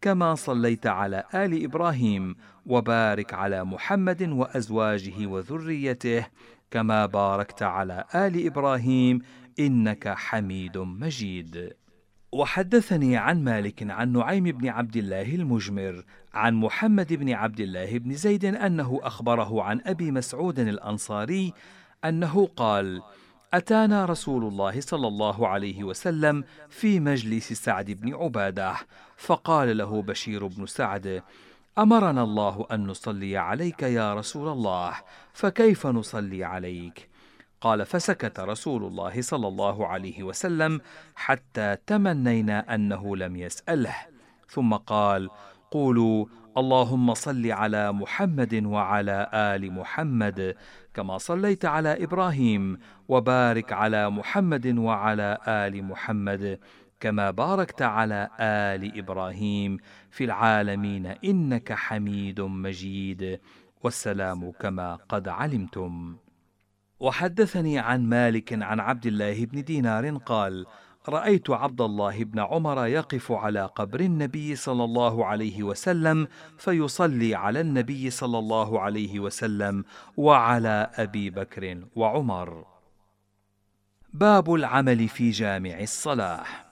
كما 0.00 0.34
صليت 0.34 0.86
على 0.86 1.24
آل 1.34 1.64
إبراهيم 1.64 2.36
وبارك 2.66 3.34
على 3.34 3.64
محمد 3.64 4.22
وأزواجه 4.22 5.26
وذريته 5.26 6.26
كما 6.74 7.06
باركت 7.06 7.62
على 7.62 8.04
آل 8.14 8.46
إبراهيم 8.46 9.18
إنك 9.58 10.08
حميد 10.08 10.78
مجيد. 10.78 11.72
وحدثني 12.32 13.16
عن 13.16 13.44
مالك 13.44 13.90
عن 13.90 14.12
نعيم 14.12 14.44
بن 14.44 14.68
عبد 14.68 14.96
الله 14.96 15.34
المجمر 15.34 16.04
عن 16.34 16.54
محمد 16.54 17.12
بن 17.12 17.32
عبد 17.32 17.60
الله 17.60 17.98
بن 17.98 18.14
زيد 18.14 18.44
أنه 18.44 19.00
أخبره 19.02 19.62
عن 19.62 19.80
أبي 19.86 20.10
مسعود 20.10 20.58
الأنصاري 20.58 21.52
أنه 22.04 22.46
قال 22.56 23.02
أتانا 23.54 24.04
رسول 24.04 24.44
الله 24.44 24.80
صلى 24.80 25.08
الله 25.08 25.48
عليه 25.48 25.84
وسلم 25.84 26.44
في 26.68 27.00
مجلس 27.00 27.52
سعد 27.52 27.90
بن 27.90 28.14
عبادة 28.14 28.74
فقال 29.16 29.76
له 29.76 30.02
بشير 30.02 30.46
بن 30.46 30.66
سعد 30.66 31.22
أمرنا 31.78 32.22
الله 32.22 32.66
أن 32.72 32.86
نصلي 32.86 33.36
عليك 33.36 33.82
يا 33.82 34.14
رسول 34.14 34.48
الله 34.48 34.92
فكيف 35.32 35.86
نصلي 35.86 36.44
عليك؟ 36.44 37.08
قال 37.60 37.86
فسكت 37.86 38.40
رسول 38.40 38.84
الله 38.84 39.22
صلى 39.22 39.48
الله 39.48 39.86
عليه 39.86 40.22
وسلم 40.22 40.80
حتى 41.14 41.76
تمنينا 41.86 42.74
أنه 42.74 43.16
لم 43.16 43.36
يسأله. 43.36 43.94
ثم 44.48 44.74
قال 44.74 45.30
قولوا 45.70 46.26
اللهم 46.56 47.14
صل 47.14 47.50
على 47.50 47.92
محمد 47.92 48.64
وعلى 48.64 49.30
آل 49.34 49.72
محمد 49.72 50.56
كما 50.94 51.18
صليت 51.18 51.64
على 51.64 52.04
إبراهيم 52.04 52.78
وبارك 53.08 53.72
على 53.72 54.10
محمد 54.10 54.78
وعلى 54.78 55.38
آل 55.48 55.84
محمد. 55.84 56.58
كما 57.04 57.30
باركت 57.30 57.82
على 57.82 58.28
آل 58.40 58.98
إبراهيم 58.98 59.76
في 60.10 60.24
العالمين 60.24 61.06
إنك 61.06 61.72
حميد 61.72 62.40
مجيد. 62.40 63.40
والسلام 63.82 64.50
كما 64.50 64.94
قد 64.94 65.28
علمتم. 65.28 66.16
وحدثني 67.00 67.78
عن 67.78 68.08
مالك 68.08 68.62
عن 68.62 68.80
عبد 68.80 69.06
الله 69.06 69.44
بن 69.44 69.64
دينار 69.64 70.16
قال 70.16 70.66
رأيت 71.08 71.50
عبد 71.50 71.80
الله 71.80 72.24
بن 72.24 72.38
عمر 72.40 72.86
يقف 72.86 73.32
على 73.32 73.66
قبر 73.66 74.00
النبي 74.00 74.56
صلى 74.56 74.84
الله 74.84 75.26
عليه 75.26 75.62
وسلم 75.62 76.28
فيصلي 76.58 77.34
على 77.34 77.60
النبي 77.60 78.10
صلى 78.10 78.38
الله 78.38 78.80
عليه 78.80 79.20
وسلم 79.20 79.84
وعلى 80.16 80.90
أبي 80.94 81.30
بكر 81.30 81.84
وعمر. 81.96 82.64
باب 84.12 84.54
العمل 84.54 85.08
في 85.08 85.30
جامع 85.30 85.80
الصلاه 85.80 86.63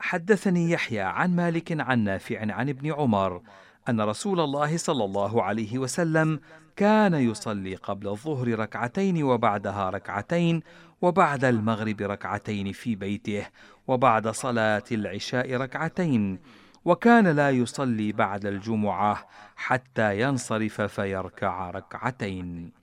حدثني 0.00 0.70
يحيى 0.70 1.00
عن 1.00 1.36
مالك 1.36 1.80
عن 1.80 1.98
نافع 1.98 2.54
عن 2.54 2.68
ابن 2.68 2.92
عمر 2.92 3.42
أن 3.88 4.00
رسول 4.00 4.40
الله 4.40 4.76
صلى 4.76 5.04
الله 5.04 5.42
عليه 5.42 5.78
وسلم 5.78 6.40
كان 6.76 7.14
يصلي 7.14 7.74
قبل 7.74 8.08
الظهر 8.08 8.58
ركعتين 8.58 9.22
وبعدها 9.22 9.90
ركعتين 9.90 10.62
وبعد 11.02 11.44
المغرب 11.44 12.00
ركعتين 12.00 12.72
في 12.72 12.94
بيته 12.94 13.46
وبعد 13.88 14.28
صلاة 14.28 14.84
العشاء 14.92 15.54
ركعتين 15.54 16.38
وكان 16.84 17.26
لا 17.28 17.50
يصلي 17.50 18.12
بعد 18.12 18.46
الجمعة 18.46 19.28
حتى 19.56 20.20
ينصرف 20.20 20.80
فيركع 20.80 21.70
ركعتين. 21.70 22.77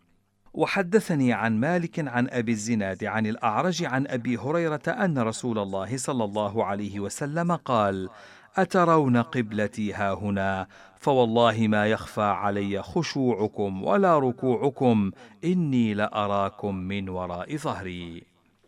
وحدثني 0.55 1.33
عن 1.33 1.59
مالك 1.59 1.99
عن 2.07 2.27
أبي 2.29 2.51
الزناد 2.51 3.03
عن 3.03 3.25
الأعرج 3.27 3.83
عن 3.83 4.07
أبي 4.07 4.37
هريرة 4.37 4.81
أن 4.87 5.19
رسول 5.19 5.59
الله 5.59 5.97
صلى 5.97 6.23
الله 6.23 6.65
عليه 6.65 6.99
وسلم 6.99 7.51
قال 7.55 8.09
أترون 8.55 9.17
قبلتي 9.17 9.93
هاهنا 9.93 10.67
فوالله 10.99 11.67
ما 11.67 11.87
يخفى 11.87 12.21
علي 12.21 12.83
خشوعكم 12.83 13.83
ولا 13.83 14.19
ركوعكم 14.19 15.11
إني 15.43 15.93
لأراكم 15.93 16.75
من 16.75 17.09
وراء 17.09 17.57
ظهري. 17.57 18.23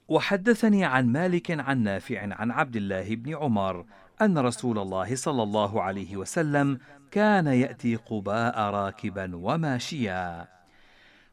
وحدثني 0.08 0.86
عن 0.86 1.08
مالك 1.12 1.52
عن 1.52 1.84
نافع 1.84 2.34
عن 2.34 2.52
عبد 2.52 2.76
الله 2.76 3.16
بن 3.16 3.36
عمر 3.36 3.86
أن 4.22 4.38
رسول 4.38 4.80
الله 4.80 5.16
صلى 5.16 5.44
الله 5.44 5.82
عليه 5.82 6.18
وسلم 6.18 6.80
كان 7.12 7.48
يأتي 7.48 7.96
قباء 7.96 8.60
راكبا 8.60 9.36
وماشيا. 9.36 10.57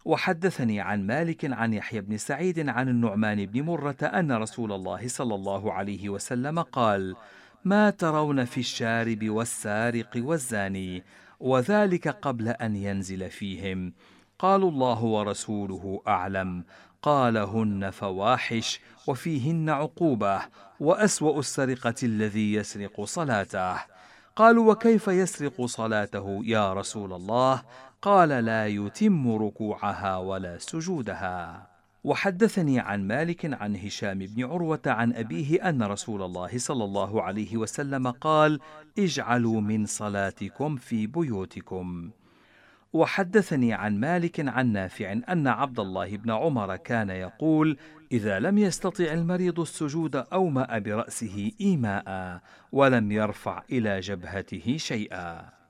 وحدثني 0.04 0.80
عن 0.80 1.06
مالك 1.06 1.52
عن 1.52 1.74
يحيى 1.74 2.00
بن 2.00 2.16
سعيد 2.16 2.68
عن 2.68 2.88
النعمان 2.88 3.46
بن 3.46 3.62
مرة 3.62 3.96
أن 4.02 4.32
رسول 4.32 4.72
الله 4.72 5.08
صلى 5.08 5.34
الله 5.34 5.72
عليه 5.72 6.08
وسلم 6.08 6.58
قال 6.58 7.16
ما 7.64 7.90
ترون 7.90 8.44
في 8.44 8.60
الشارب 8.60 9.28
والسارق 9.28 10.10
والزاني 10.16 11.04
وذلك 11.40 12.08
قبل 12.08 12.48
أن 12.48 12.76
ينزل 12.76 13.30
فيهم. 13.30 13.92
قالوا 14.38 14.70
الله 14.70 15.04
ورسوله 15.04 16.02
أعلم. 16.08 16.64
قال 17.02 17.36
هن 17.36 17.90
فواحش 17.90 18.80
وفيهن 19.06 19.70
عقوبة 19.70 20.40
وأسوأ 20.80 21.38
السرقة 21.38 21.94
الذي 22.02 22.54
يسرق 22.54 23.04
صلاته. 23.04 23.76
قالوا 24.36 24.72
وكيف 24.72 25.08
يسرق 25.08 25.64
صلاته 25.64 26.42
يا 26.44 26.72
رسول 26.72 27.12
الله؟ 27.12 27.62
قال 28.04 28.28
لا 28.28 28.66
يتم 28.66 29.36
ركوعها 29.36 30.16
ولا 30.16 30.58
سجودها. 30.58 31.66
وحدثني 32.04 32.80
عن 32.80 33.06
مالك 33.06 33.62
عن 33.62 33.76
هشام 33.76 34.18
بن 34.18 34.44
عروة 34.44 34.80
عن 34.86 35.12
أبيه 35.12 35.68
أن 35.68 35.82
رسول 35.82 36.22
الله 36.22 36.58
صلى 36.58 36.84
الله 36.84 37.22
عليه 37.22 37.56
وسلم 37.56 38.10
قال 38.10 38.60
اجعلوا 38.98 39.60
من 39.60 39.86
صلاتكم 39.86 40.76
في 40.76 41.06
بيوتكم. 41.06 42.10
وحدثني 42.92 43.72
عن 43.72 44.00
مالك 44.00 44.48
عن 44.48 44.72
نافع 44.72 45.12
أن 45.12 45.46
عبد 45.46 45.80
الله 45.80 46.16
بن 46.16 46.30
عمر 46.30 46.76
كان 46.76 47.10
يقول 47.10 47.76
إذا 48.12 48.38
لم 48.38 48.58
يستطع 48.58 49.12
المريض 49.12 49.60
السجود 49.60 50.16
أومأ 50.16 50.78
برأسه 50.78 51.52
إيماء 51.60 52.40
ولم 52.72 53.12
يرفع 53.12 53.62
إلى 53.70 54.00
جبهته 54.00 54.76
شيئا. 54.78 55.63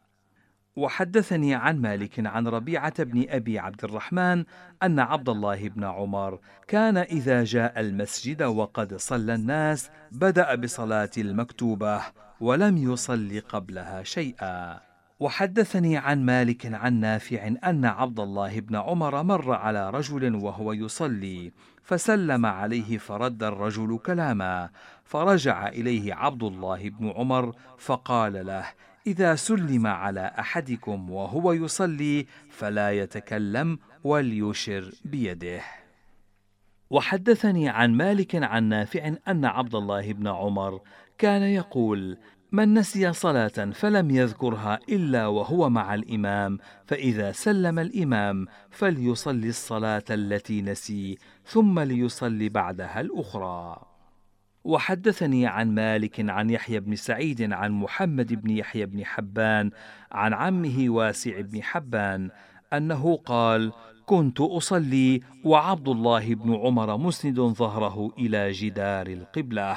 وحدثني 0.76 1.54
عن 1.54 1.80
مالك 1.80 2.26
عن 2.26 2.48
ربيعة 2.48 3.02
بن 3.04 3.26
أبي 3.28 3.58
عبد 3.58 3.84
الرحمن 3.84 4.44
أن 4.82 5.00
عبد 5.00 5.28
الله 5.28 5.68
بن 5.68 5.84
عمر 5.84 6.38
كان 6.68 6.96
إذا 6.96 7.44
جاء 7.44 7.80
المسجد 7.80 8.42
وقد 8.42 8.96
صلى 8.96 9.34
الناس 9.34 9.90
بدأ 10.12 10.54
بصلاة 10.54 11.10
المكتوبة 11.18 12.00
ولم 12.40 12.76
يصل 12.76 13.40
قبلها 13.48 14.02
شيئا. 14.02 14.80
وحدثني 15.20 15.96
عن 15.96 16.24
مالك 16.24 16.74
عن 16.74 17.00
نافع 17.00 17.46
أن 17.46 17.84
عبد 17.84 18.20
الله 18.20 18.60
بن 18.60 18.76
عمر 18.76 19.22
مر 19.22 19.52
على 19.52 19.90
رجل 19.90 20.34
وهو 20.34 20.72
يصلي 20.72 21.52
فسلم 21.82 22.46
عليه 22.46 22.98
فرد 22.98 23.42
الرجل 23.42 23.98
كلاما 24.06 24.70
فرجع 25.04 25.68
إليه 25.68 26.14
عبد 26.14 26.42
الله 26.42 26.88
بن 26.88 27.10
عمر 27.16 27.52
فقال 27.78 28.46
له 28.46 28.64
إذا 29.06 29.34
سلم 29.34 29.86
على 29.86 30.32
أحدكم 30.38 31.10
وهو 31.10 31.52
يصلي 31.52 32.26
فلا 32.50 32.92
يتكلم 32.92 33.78
وليشر 34.04 34.94
بيده 35.04 35.60
وحدثني 36.90 37.68
عن 37.68 37.92
مالك 37.94 38.34
عن 38.34 38.64
نافع 38.64 39.12
أن 39.28 39.44
عبد 39.44 39.74
الله 39.74 40.12
بن 40.12 40.26
عمر 40.26 40.80
كان 41.18 41.42
يقول 41.42 42.18
من 42.52 42.74
نسي 42.74 43.12
صلاة 43.12 43.70
فلم 43.72 44.10
يذكرها 44.10 44.78
إلا 44.88 45.26
وهو 45.26 45.70
مع 45.70 45.94
الإمام 45.94 46.58
فإذا 46.86 47.32
سلم 47.32 47.78
الإمام 47.78 48.46
فليصلي 48.70 49.48
الصلاة 49.48 50.04
التي 50.10 50.62
نسي 50.62 51.18
ثم 51.44 51.80
ليصلي 51.80 52.48
بعدها 52.48 53.00
الأخرى. 53.00 53.93
وحدثني 54.64 55.46
عن 55.46 55.74
مالك 55.74 56.30
عن 56.30 56.50
يحيى 56.50 56.80
بن 56.80 56.96
سعيد 56.96 57.52
عن 57.52 57.72
محمد 57.72 58.42
بن 58.42 58.50
يحيى 58.50 58.86
بن 58.86 59.04
حبان 59.04 59.70
عن 60.12 60.34
عمه 60.34 60.84
واسع 60.88 61.40
بن 61.40 61.62
حبان 61.62 62.30
أنه 62.72 63.16
قال: 63.16 63.72
كنت 64.06 64.40
أصلي 64.40 65.20
وعبد 65.44 65.88
الله 65.88 66.34
بن 66.34 66.54
عمر 66.54 66.96
مسند 66.96 67.40
ظهره 67.40 68.10
إلى 68.18 68.52
جدار 68.52 69.06
القبلة. 69.06 69.76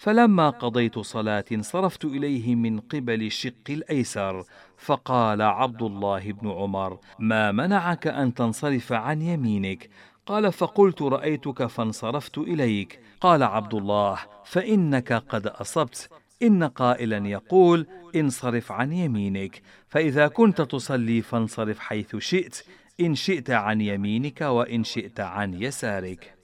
فلما 0.00 0.50
قضيت 0.50 0.98
صلاتي 0.98 1.54
انصرفت 1.54 2.04
إليه 2.04 2.54
من 2.54 2.80
قبل 2.80 3.22
الشق 3.22 3.70
الأيسر 3.70 4.44
فقال 4.76 5.42
عبد 5.42 5.82
الله 5.82 6.32
بن 6.32 6.50
عمر 6.50 6.98
ما 7.18 7.52
منعك 7.52 8.06
أن 8.06 8.34
تنصرف 8.34 8.92
عن 8.92 9.22
يمينك 9.22 9.90
قال 10.26 10.52
فقلت 10.52 11.02
رأيتك 11.02 11.66
فانصرفت 11.66 12.38
إليك. 12.38 13.00
قال 13.20 13.42
عبد 13.42 13.74
الله 13.74 14.18
فإنك 14.44 15.12
قد 15.12 15.46
أصبت. 15.46 16.08
إن 16.42 16.64
قائلا 16.64 17.28
يقول 17.28 17.86
انصرف 18.16 18.72
عن 18.72 18.92
يمينك. 18.92 19.62
فإذا 19.88 20.28
كنت 20.28 20.60
تصلي 20.60 21.22
فانصرف 21.22 21.78
حيث 21.78 22.16
شئت. 22.16 22.64
إن 23.00 23.14
شئت 23.14 23.50
عن 23.50 23.80
يمينك 23.80 24.40
وإن 24.40 24.84
شئت 24.84 25.20
عن 25.20 25.54
يسارك. 25.54 26.39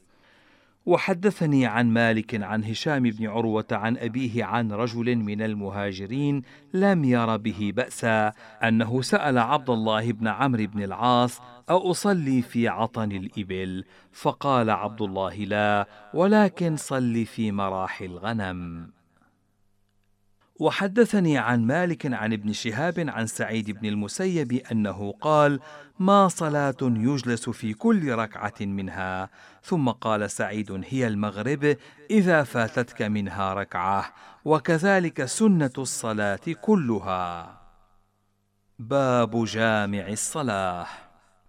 وحدثني 0.87 1.67
عن 1.67 1.91
مالك 1.91 2.43
عن 2.43 2.65
هشام 2.65 3.03
بن 3.03 3.27
عروة 3.27 3.67
عن 3.73 3.97
أبيه 3.97 4.45
عن 4.45 4.73
رجل 4.73 5.17
من 5.17 5.43
المهاجرين 5.43 6.43
لم 6.75 7.05
ير 7.05 7.37
به 7.37 7.73
بأسا 7.77 8.33
أنه 8.63 9.03
سأل 9.03 9.39
عبد 9.39 9.71
الله 9.71 10.13
بن 10.13 10.29
عمرو 10.29 10.67
بن 10.67 10.83
العاص 10.83 11.41
أأصلي 11.69 12.43
في 12.43 12.69
عطن 12.69 13.13
الإبل؟ 13.13 13.85
فقال 14.13 14.71
عبد 14.71 15.03
الله 15.03 15.35
لا 15.35 15.89
ولكن 16.15 16.77
صل 16.77 17.27
في 17.27 17.53
مراح 17.53 18.01
الغنم 18.01 18.91
وحدثني 20.59 21.39
عن 21.39 21.67
مالك 21.67 22.13
عن 22.13 22.33
ابن 22.33 22.53
شهاب 22.53 23.05
عن 23.09 23.27
سعيد 23.27 23.71
بن 23.71 23.87
المسيب 23.89 24.53
أنه 24.53 25.15
قال 25.21 25.61
ما 25.99 26.29
صلاة 26.29 26.77
يجلس 26.83 27.51
في 27.51 27.75
كل 27.75 28.13
ركعة 28.13 28.55
منها. 28.61 29.31
ثم 29.67 29.89
قال 29.91 30.31
سعيد 30.31 30.85
هي 30.87 31.07
المغرب 31.07 31.77
إذا 32.11 32.43
فاتتك 32.43 33.03
منها 33.03 33.55
ركعة 33.55 34.13
وكذلك 34.45 35.25
سنة 35.25 35.73
الصلاة 35.79 36.47
كلها. 36.63 37.61
باب 38.79 39.45
جامع 39.45 40.09
الصلاة. 40.09 40.87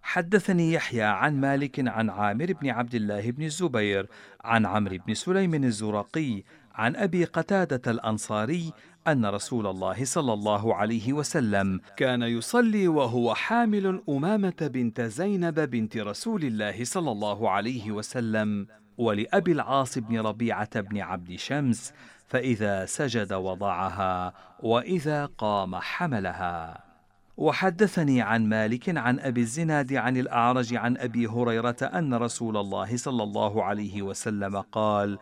حدثني 0.02 0.72
يحيى 0.72 1.02
عن 1.02 1.40
مالك 1.40 1.88
عن 1.88 2.10
عامر 2.10 2.52
بن 2.52 2.70
عبد 2.70 2.94
الله 2.94 3.30
بن 3.30 3.42
الزبير 3.42 4.06
عن 4.44 4.66
عمرو 4.66 4.96
بن 5.06 5.14
سليم 5.14 5.54
الزرقي 5.54 6.42
عن 6.74 6.96
أبي 6.96 7.24
قتادة 7.24 7.90
الأنصاري 7.90 8.72
أن 9.12 9.26
رسول 9.26 9.66
الله 9.66 10.04
صلى 10.04 10.32
الله 10.32 10.74
عليه 10.74 11.12
وسلم 11.12 11.80
كان 11.96 12.22
يصلي 12.22 12.88
وهو 12.88 13.34
حامل 13.34 14.02
أمامة 14.08 14.70
بنت 14.74 15.00
زينب 15.00 15.60
بنت 15.60 15.96
رسول 15.96 16.44
الله 16.44 16.84
صلى 16.84 17.10
الله 17.10 17.50
عليه 17.50 17.92
وسلم 17.92 18.66
ولأبي 18.98 19.52
العاص 19.52 19.98
بن 19.98 20.18
ربيعة 20.18 20.80
بن 20.80 20.98
عبد 21.00 21.36
شمس 21.36 21.92
فإذا 22.26 22.86
سجد 22.86 23.32
وضعها 23.32 24.32
وإذا 24.62 25.26
قام 25.26 25.76
حملها. 25.76 26.88
وحدثني 27.36 28.22
عن 28.22 28.48
مالك 28.48 28.96
عن 28.96 29.20
أبي 29.20 29.40
الزناد 29.40 29.92
عن 29.92 30.16
الأعرج 30.16 30.74
عن 30.74 30.96
أبي 30.96 31.26
هريرة 31.26 31.76
أن 31.82 32.14
رسول 32.14 32.56
الله 32.56 32.96
صلى 32.96 33.22
الله 33.22 33.64
عليه 33.64 34.02
وسلم 34.02 34.56
قال 34.56 35.18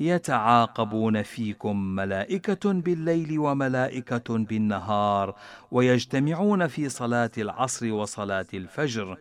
يتعاقبون 0.00 1.22
فيكم 1.22 1.76
ملائكة 1.76 2.72
بالليل 2.72 3.38
وملائكة 3.38 4.38
بالنهار 4.38 5.34
ويجتمعون 5.70 6.66
في 6.66 6.88
صلاة 6.88 7.30
العصر 7.38 7.92
وصلاة 7.92 8.46
الفجر. 8.54 9.18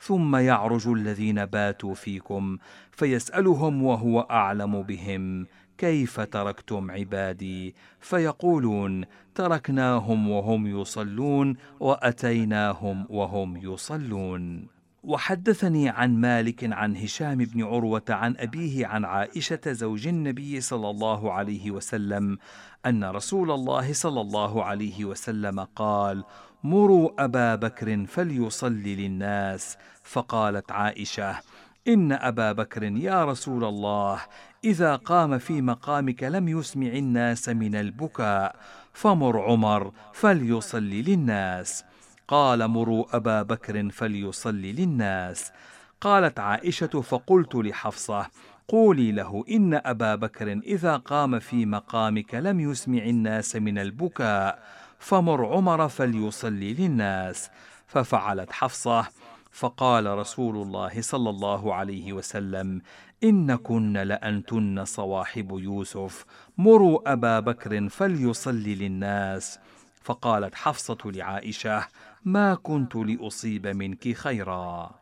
ثم 0.00 0.36
يعرج 0.36 0.88
الذين 0.88 1.46
باتوا 1.46 1.94
فيكم 1.94 2.58
فيسألهم 2.92 3.82
وهو 3.82 4.20
أعلم 4.20 4.82
بهم 4.82 5.46
كيف 5.78 6.20
تركتم 6.20 6.90
عبادي؟ 6.90 7.74
فيقولون 8.00 9.04
تركناهم 9.34 10.30
وهم 10.30 10.66
يصلون 10.80 11.56
وأتيناهم 11.80 13.06
وهم 13.08 13.56
يصلون. 13.56 14.75
وحدثني 15.06 15.88
عن 15.88 16.20
مالك 16.20 16.72
عن 16.72 16.96
هشام 16.96 17.38
بن 17.38 17.62
عروة 17.62 18.02
عن 18.08 18.36
أبيه 18.38 18.86
عن 18.86 19.04
عائشة 19.04 19.60
زوج 19.66 20.08
النبي 20.08 20.60
صلى 20.60 20.90
الله 20.90 21.32
عليه 21.32 21.70
وسلم 21.70 22.38
أن 22.86 23.04
رسول 23.04 23.50
الله 23.50 23.92
صلى 23.92 24.20
الله 24.20 24.64
عليه 24.64 25.04
وسلم 25.04 25.60
قال 25.60 26.24
مروا 26.64 27.24
أبا 27.24 27.54
بكر 27.54 28.06
فليصلي 28.06 28.96
للناس 28.96 29.76
فقالت 30.02 30.72
عائشة 30.72 31.40
إن 31.88 32.12
أبا 32.12 32.52
بكر 32.52 32.82
يا 32.82 33.24
رسول 33.24 33.64
الله 33.64 34.20
إذا 34.64 34.96
قام 34.96 35.38
في 35.38 35.62
مقامك 35.62 36.22
لم 36.22 36.48
يسمع 36.48 36.86
الناس 36.86 37.48
من 37.48 37.74
البكاء 37.74 38.56
فمر 38.92 39.40
عمر 39.40 39.92
فليصلي 40.12 41.02
للناس 41.02 41.84
قال 42.28 42.68
مروا 42.68 43.16
أبا 43.16 43.42
بكر 43.42 43.90
فليصلي 43.90 44.72
للناس. 44.72 45.52
قالت 46.00 46.40
عائشة 46.40 47.00
فقلت 47.00 47.54
لحفصة 47.54 48.26
قولي 48.68 49.12
له 49.12 49.44
إن 49.50 49.74
أبا 49.84 50.14
بكر 50.14 50.52
إذا 50.52 50.96
قام 50.96 51.38
في 51.38 51.66
مقامك 51.66 52.34
لم 52.34 52.60
يسمع 52.60 53.02
الناس 53.02 53.56
من 53.56 53.78
البكاء 53.78 54.62
فمر 54.98 55.46
عمر 55.46 55.88
فليصلي 55.88 56.74
للناس. 56.74 57.50
ففعلت 57.86 58.52
حفصة 58.52 59.06
فقال 59.52 60.18
رسول 60.18 60.56
الله 60.56 61.00
صلى 61.00 61.30
الله 61.30 61.74
عليه 61.74 62.12
وسلم 62.12 62.82
إنكن 63.24 63.92
لأنتن 63.92 64.84
صواحب 64.84 65.58
يوسف 65.58 66.24
مروا 66.58 67.12
أبا 67.12 67.40
بكر 67.40 67.88
فليصلي 67.88 68.74
للناس. 68.74 69.58
فقالت 70.02 70.54
حفصة 70.54 70.98
لعائشة 71.04 71.86
ما 72.26 72.54
كنت 72.54 72.96
لأصيب 72.96 73.66
منك 73.66 74.12
خيرا. 74.12 74.94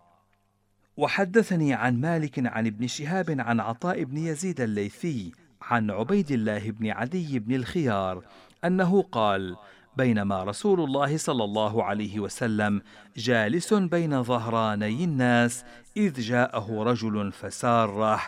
وحدثني 0.96 1.74
عن 1.74 2.00
مالك 2.00 2.46
عن 2.46 2.66
ابن 2.66 2.86
شهاب 2.86 3.36
عن 3.38 3.60
عطاء 3.60 4.04
بن 4.04 4.16
يزيد 4.16 4.60
الليثي 4.60 5.32
عن 5.62 5.90
عبيد 5.90 6.30
الله 6.30 6.70
بن 6.70 6.90
عدي 6.90 7.38
بن 7.38 7.54
الخيار 7.54 8.24
أنه 8.64 9.02
قال 9.02 9.56
بينما 9.96 10.44
رسول 10.44 10.80
الله 10.80 11.16
صلى 11.16 11.44
الله 11.44 11.84
عليه 11.84 12.20
وسلم 12.20 12.82
جالس 13.16 13.74
بين 13.74 14.22
ظهراني 14.22 15.04
الناس 15.04 15.64
إذ 15.96 16.20
جاءه 16.20 16.82
رجل 16.82 17.32
فساره 17.32 18.20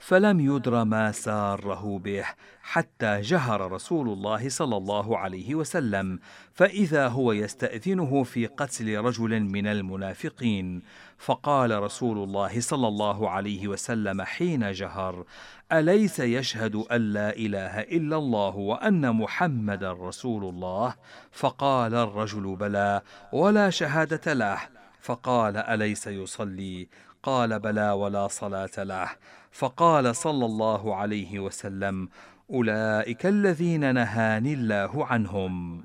فلم 0.00 0.40
يدر 0.40 0.84
ما 0.84 1.12
ساره 1.12 1.98
به 2.04 2.24
حتى 2.62 3.20
جهر 3.20 3.72
رسول 3.72 4.08
الله 4.08 4.48
صلى 4.48 4.76
الله 4.76 5.18
عليه 5.18 5.54
وسلم 5.54 6.18
فإذا 6.52 7.08
هو 7.08 7.32
يستأذنه 7.32 8.22
في 8.22 8.46
قتل 8.46 8.96
رجل 8.98 9.40
من 9.40 9.66
المنافقين. 9.66 10.82
فقال 11.18 11.82
رسول 11.82 12.18
الله 12.18 12.60
صلى 12.60 12.88
الله 12.88 13.30
عليه 13.30 13.68
وسلم 13.68 14.22
حين 14.22 14.72
جهر 14.72 15.24
أليس 15.72 16.20
يشهد 16.20 16.74
أن 16.74 17.00
لا 17.00 17.36
إله 17.36 17.80
إلا 17.80 18.16
الله 18.16 18.56
وأن 18.56 19.16
محمدا 19.16 19.92
رسول 19.92 20.44
الله؟ 20.44 20.94
فقال 21.30 21.94
الرجل 21.94 22.56
بلى 22.56 23.02
ولا 23.32 23.70
شهادة 23.70 24.32
له. 24.32 24.58
فقال 25.00 25.56
أليس 25.56 26.06
يصلي؟ 26.06 26.88
قال 27.22 27.60
بلى 27.60 27.90
ولا 27.90 28.28
صلاة 28.28 28.76
له. 28.78 29.08
فقال 29.50 30.16
صلى 30.16 30.46
الله 30.46 30.94
عليه 30.94 31.38
وسلم 31.38 32.08
أولئك 32.50 33.26
الذين 33.26 33.94
نهاني 33.94 34.52
الله 34.54 35.06
عنهم. 35.06 35.84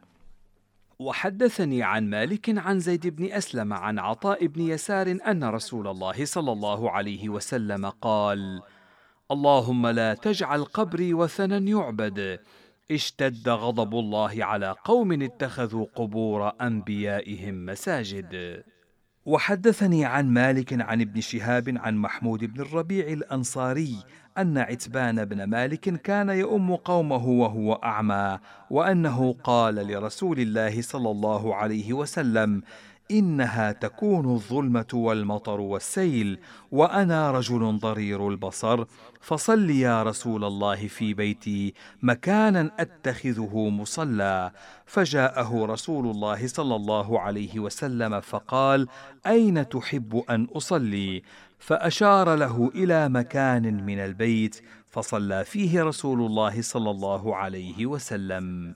وحدثني 0.99 1.83
عن 1.83 2.09
مالك 2.09 2.57
عن 2.57 2.79
زيد 2.79 3.07
بن 3.07 3.31
أسلم 3.31 3.73
عن 3.73 3.99
عطاء 3.99 4.47
بن 4.47 4.61
يسار 4.61 5.17
أن 5.27 5.43
رسول 5.43 5.87
الله 5.87 6.25
صلى 6.25 6.51
الله 6.51 6.91
عليه 6.91 7.29
وسلم 7.29 7.89
قال 7.89 8.61
اللهم 9.31 9.87
لا 9.87 10.13
تجعل 10.13 10.63
قبري 10.63 11.13
وثنا 11.13 11.57
يعبد. 11.57 12.39
اشتد 12.91 13.49
غضب 13.49 13.93
الله 13.93 14.45
على 14.45 14.75
قوم 14.83 15.21
اتخذوا 15.21 15.85
قبور 15.95 16.51
أنبيائهم 16.61 17.65
مساجد. 17.65 18.63
وحدثني 19.25 20.05
عن 20.05 20.29
مالك 20.29 20.81
عن 20.81 21.01
ابن 21.01 21.21
شهاب 21.21 21.77
عن 21.77 21.97
محمود 21.97 22.45
بن 22.45 22.61
الربيع 22.61 23.07
الأنصاري 23.07 23.95
أن 24.37 24.57
عتبان 24.57 25.25
بن 25.25 25.43
مالك 25.43 26.01
كان 26.01 26.29
يؤم 26.29 26.75
قومه 26.75 27.27
وهو 27.27 27.73
أعمى 27.73 28.39
وأنه 28.69 29.35
قال 29.43 29.75
لرسول 29.75 30.39
الله 30.39 30.81
صلى 30.81 31.11
الله 31.11 31.55
عليه 31.55 31.93
وسلم 31.93 32.61
إنها 33.11 33.71
تكون 33.71 34.33
الظلمة 34.33 34.87
والمطر 34.93 35.59
والسيل 35.59 36.39
وأنا 36.71 37.31
رجل 37.31 37.79
ضرير 37.79 38.29
البصر. 38.29 38.85
فصل 39.21 39.69
يا 39.69 40.03
رسول 40.03 40.43
الله 40.43 40.87
في 40.87 41.13
بيتي 41.13 41.73
مكانا 42.03 42.71
أتخذه 42.79 43.69
مصلى. 43.69 44.51
فجاءه 44.85 45.65
رسول 45.65 46.07
الله 46.07 46.47
صلى 46.47 46.75
الله 46.75 47.19
عليه 47.19 47.59
وسلم 47.59 48.19
فقال 48.19 48.87
أين 49.27 49.69
تحب 49.69 50.23
أن 50.29 50.47
أصلي؟ 50.55 51.23
فأشار 51.59 52.35
له 52.35 52.71
إلى 52.75 53.09
مكان 53.09 53.85
من 53.85 53.99
البيت 53.99 54.61
فصلى 54.85 55.45
فيه 55.45 55.83
رسول 55.83 56.21
الله 56.25 56.61
صلى 56.61 56.91
الله 56.91 57.35
عليه 57.35 57.85
وسلم. 57.85 58.75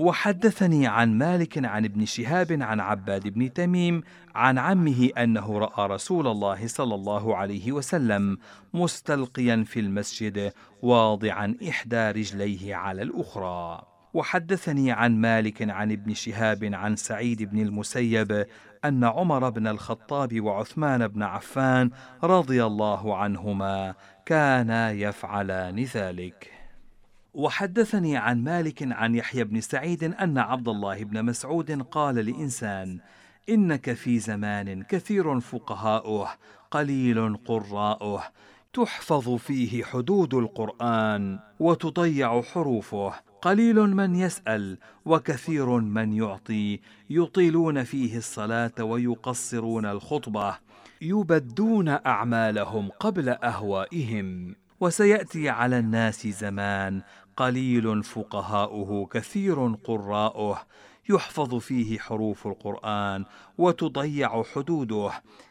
وحدثني 0.00 0.86
عن 0.86 1.18
مالك 1.18 1.64
عن 1.64 1.84
ابن 1.84 2.04
شهاب 2.04 2.62
عن 2.62 2.80
عباد 2.80 3.28
بن 3.28 3.52
تميم 3.52 4.02
عن 4.34 4.58
عمه 4.58 5.10
أنه 5.18 5.58
رأى 5.58 5.86
رسول 5.86 6.26
الله 6.26 6.66
صلى 6.66 6.94
الله 6.94 7.36
عليه 7.36 7.72
وسلم 7.72 8.38
مستلقيا 8.74 9.64
في 9.66 9.80
المسجد 9.80 10.52
واضعا 10.82 11.54
إحدى 11.68 12.10
رجليه 12.10 12.74
على 12.74 13.02
الأخرى. 13.02 13.82
وحدثني 14.14 14.92
عن 14.92 15.16
مالك 15.16 15.70
عن 15.70 15.92
ابن 15.92 16.14
شهاب 16.14 16.70
عن 16.74 16.96
سعيد 16.96 17.42
بن 17.42 17.58
المسيب 17.58 18.46
أن 18.84 19.04
عمر 19.04 19.50
بن 19.50 19.66
الخطاب 19.66 20.40
وعثمان 20.40 21.08
بن 21.08 21.22
عفان 21.22 21.90
رضي 22.24 22.64
الله 22.64 23.16
عنهما 23.16 23.94
كانا 24.26 24.90
يفعلان 24.90 25.84
ذلك. 25.84 26.59
وحدثني 27.34 28.16
عن 28.16 28.44
مالك 28.44 28.92
عن 28.92 29.14
يحيى 29.14 29.44
بن 29.44 29.60
سعيد 29.60 30.04
أن 30.04 30.38
عبد 30.38 30.68
الله 30.68 31.04
بن 31.04 31.24
مسعود 31.24 31.82
قال 31.82 32.14
لإنسان 32.14 32.98
إنك 33.48 33.92
في 33.92 34.18
زمان 34.18 34.82
كثير 34.82 35.40
فقهاؤه 35.40 36.28
قليل 36.70 37.36
قراؤه 37.36 38.22
تحفظ 38.72 39.36
فيه 39.36 39.84
حدود 39.84 40.34
القرآن 40.34 41.38
وتضيع 41.60 42.42
حروفه 42.42 43.14
قليل 43.42 43.76
من 43.76 44.16
يسأل 44.16 44.78
وكثير 45.04 45.68
من 45.68 46.12
يعطي 46.12 46.80
يطيلون 47.10 47.84
فيه 47.84 48.16
الصلاة 48.16 48.84
ويقصرون 48.84 49.86
الخطبة 49.86 50.58
يبدون 51.02 51.88
أعمالهم 51.88 52.88
قبل 53.00 53.28
أهوائهم. 53.28 54.54
وسيأتي 54.80 55.48
على 55.48 55.78
الناس 55.78 56.26
زمان. 56.26 57.02
قليل 57.36 58.02
فقهاؤه 58.02 59.06
كثير 59.06 59.74
قراؤه. 59.74 60.66
يحفظ 61.10 61.54
فيه 61.54 61.98
حروف 61.98 62.46
القرآن 62.46 63.24
وتضيع 63.58 64.42
حدوده. 64.42 65.10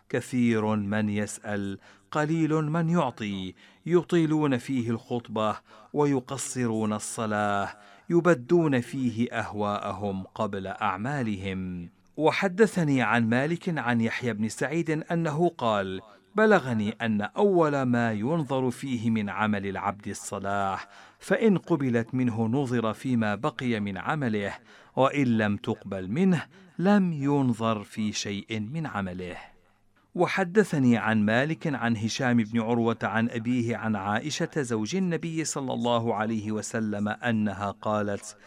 كثير 0.10 0.76
من 0.76 1.10
يسأل 1.10 1.80
قليل 2.12 2.54
من 2.54 2.90
يعطي. 2.90 3.54
يطيلون 3.86 4.58
فيه 4.58 4.90
الخطبة 4.90 5.56
ويقصرون 5.94 6.94
الصلاة. 6.94 7.70
يبدون 8.10 8.82
فيه 8.82 9.32
أهواءهم 9.32 10.24
قبل 10.24 10.68
أعمالهم. 10.68 11.90
وحدثني 12.18 13.02
عن 13.02 13.30
مالك 13.30 13.80
عن 13.80 14.02
يحيى 14.02 14.34
بن 14.34 14.50
سعيد 14.50 14.90
أنه 15.12 15.50
قال 15.58 16.02
بلغني 16.36 16.92
أن 17.02 17.22
أول 17.22 17.82
ما 17.82 18.12
ينظر 18.12 18.72
فيه 18.72 19.10
من 19.10 19.30
عمل 19.30 19.68
العبد 19.68 20.08
الصلاح 20.08 20.88
فإن 21.20 21.58
قبلت 21.58 22.16
منه 22.16 22.48
نظر 22.48 22.94
فيما 22.94 23.36
بقي 23.36 23.80
من 23.80 23.98
عمله 23.98 24.54
وإن 24.96 25.38
لم 25.38 25.58
تقبل 25.58 26.12
منه 26.12 26.46
لم 26.80 27.14
ينظر 27.14 27.84
في 27.84 28.12
شيء 28.12 28.60
من 28.60 28.86
عمله. 28.86 29.38
وحدثني 30.16 30.98
عن 30.98 31.26
مالك 31.26 31.68
عن 31.68 31.98
هشام 31.98 32.38
بن 32.38 32.62
عروة 32.62 32.98
عن 33.04 33.30
أبيه 33.30 33.78
عن 33.78 33.96
عائشة 33.96 34.50
زوج 34.62 34.96
النبي 34.96 35.46
صلى 35.46 35.74
الله 35.74 36.16
عليه 36.16 36.52
وسلم 36.52 37.08
أنها 37.08 37.72
قالت 37.72 38.38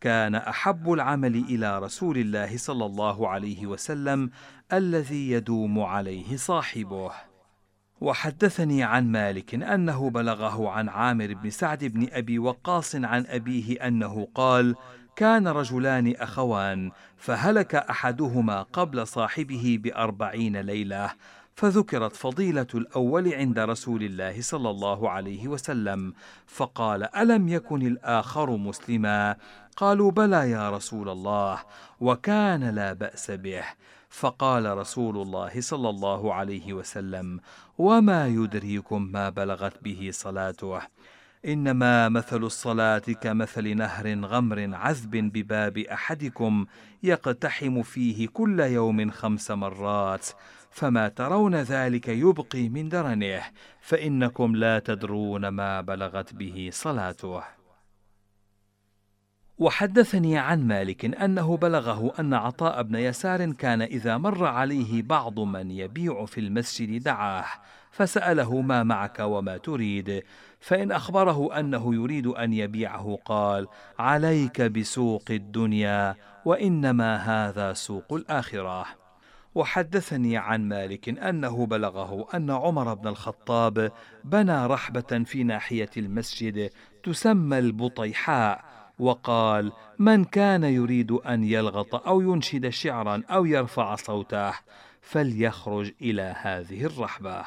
كان 0.00 0.34
أحب 0.34 0.92
العمل 0.92 1.34
إلى 1.34 1.78
رسول 1.78 2.18
الله 2.18 2.56
صلى 2.56 2.86
الله 2.86 3.28
عليه 3.28 3.66
وسلم 3.66 4.30
الذي 4.72 5.30
يدوم 5.30 5.80
عليه 5.80 6.36
صاحبه. 6.36 7.29
وحدثني 8.00 8.82
عن 8.82 9.12
مالك 9.12 9.54
أنه 9.54 10.10
بلغه 10.10 10.70
عن 10.70 10.88
عامر 10.88 11.34
بن 11.34 11.50
سعد 11.50 11.84
بن 11.84 12.08
أبي 12.12 12.38
وقاص 12.38 12.94
عن 12.96 13.24
أبيه 13.28 13.86
أنه 13.86 14.28
قال 14.34 14.76
كان 15.16 15.48
رجلان 15.48 16.14
أخوان 16.16 16.90
فهلك 17.16 17.74
أحدهما 17.74 18.62
قبل 18.62 19.06
صاحبه 19.06 19.78
بأربعين 19.82 20.56
ليلة 20.56 21.10
فذكرت 21.54 22.16
فضيلة 22.16 22.66
الأول 22.74 23.34
عند 23.34 23.58
رسول 23.58 24.02
الله 24.02 24.40
صلى 24.40 24.70
الله 24.70 25.10
عليه 25.10 25.48
وسلم 25.48 26.12
فقال 26.46 27.16
ألم 27.16 27.48
يكن 27.48 27.86
الآخر 27.86 28.56
مسلما؟ 28.56 29.36
قالوا 29.76 30.10
بلى 30.10 30.50
يا 30.50 30.70
رسول 30.70 31.08
الله 31.08 31.58
وكان 32.00 32.64
لا 32.64 32.92
بأس 32.92 33.30
به. 33.30 33.64
فقال 34.10 34.78
رسول 34.78 35.16
الله 35.16 35.60
صلى 35.60 35.88
الله 35.88 36.34
عليه 36.34 36.72
وسلم 36.72 37.40
وما 37.78 38.26
يدريكم 38.26 39.02
ما 39.02 39.28
بلغت 39.28 39.84
به 39.84 40.10
صلاته؟ 40.12 40.80
إنما 41.46 42.08
مثل 42.08 42.44
الصلاة 42.44 42.98
كمثل 42.98 43.76
نهر 43.76 44.20
غمر 44.24 44.74
عذب 44.74 45.16
بباب 45.16 45.78
أحدكم 45.78 46.66
يقتحم 47.02 47.82
فيه 47.82 48.28
كل 48.28 48.60
يوم 48.60 49.10
خمس 49.10 49.50
مرات 49.50 50.26
فما 50.70 51.08
ترون 51.08 51.54
ذلك 51.54 52.08
يبقي 52.08 52.68
من 52.68 52.88
درنه 52.88 53.42
فإنكم 53.80 54.56
لا 54.56 54.78
تدرون 54.78 55.48
ما 55.48 55.80
بلغت 55.80 56.34
به 56.34 56.70
صلاته. 56.72 57.59
وحدثني 59.60 60.38
عن 60.38 60.66
مالك 60.66 61.04
أنه 61.04 61.56
بلغه 61.56 62.12
أن 62.18 62.34
عطاء 62.34 62.82
بن 62.82 62.94
يسار 62.94 63.52
كان 63.52 63.82
إذا 63.82 64.18
مر 64.18 64.44
عليه 64.46 65.02
بعض 65.02 65.40
من 65.40 65.70
يبيع 65.70 66.24
في 66.24 66.40
المسجد 66.40 67.02
دعاه 67.02 67.44
فسأله 67.90 68.60
ما 68.60 68.82
معك 68.82 69.18
وما 69.20 69.56
تريد 69.56 70.22
فإن 70.60 70.92
أخبره 70.92 71.58
أنه 71.58 71.94
يريد 71.94 72.26
أن 72.26 72.52
يبيعه 72.52 73.18
قال 73.24 73.68
عليك 73.98 74.62
بسوق 74.62 75.24
الدنيا 75.30 76.16
وإنما 76.44 77.16
هذا 77.16 77.72
سوق 77.72 78.12
الآخرة 78.12 78.86
وحدثني 79.54 80.36
عن 80.36 80.68
مالك 80.68 81.08
أنه 81.08 81.66
بلغه 81.66 82.26
أن 82.34 82.50
عمر 82.50 82.94
بن 82.94 83.08
الخطاب 83.08 83.92
بنى 84.24 84.66
رحبة 84.66 85.24
في 85.24 85.44
ناحية 85.44 85.90
المسجد 85.96 86.70
تسمى 87.02 87.58
البطيحاء 87.58 88.69
وقال 89.00 89.72
من 89.98 90.24
كان 90.24 90.64
يريد 90.64 91.12
أن 91.12 91.44
يلغط 91.44 91.94
أو 91.94 92.20
ينشد 92.20 92.68
شعرا 92.68 93.22
أو 93.30 93.44
يرفع 93.44 93.94
صوته 93.94 94.52
فليخرج 95.00 95.92
إلى 96.02 96.34
هذه 96.40 96.84
الرحبة. 96.84 97.44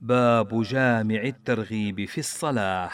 باب 0.00 0.62
جامع 0.62 1.22
الترغيب 1.22 2.04
في 2.04 2.18
الصلاة. 2.18 2.90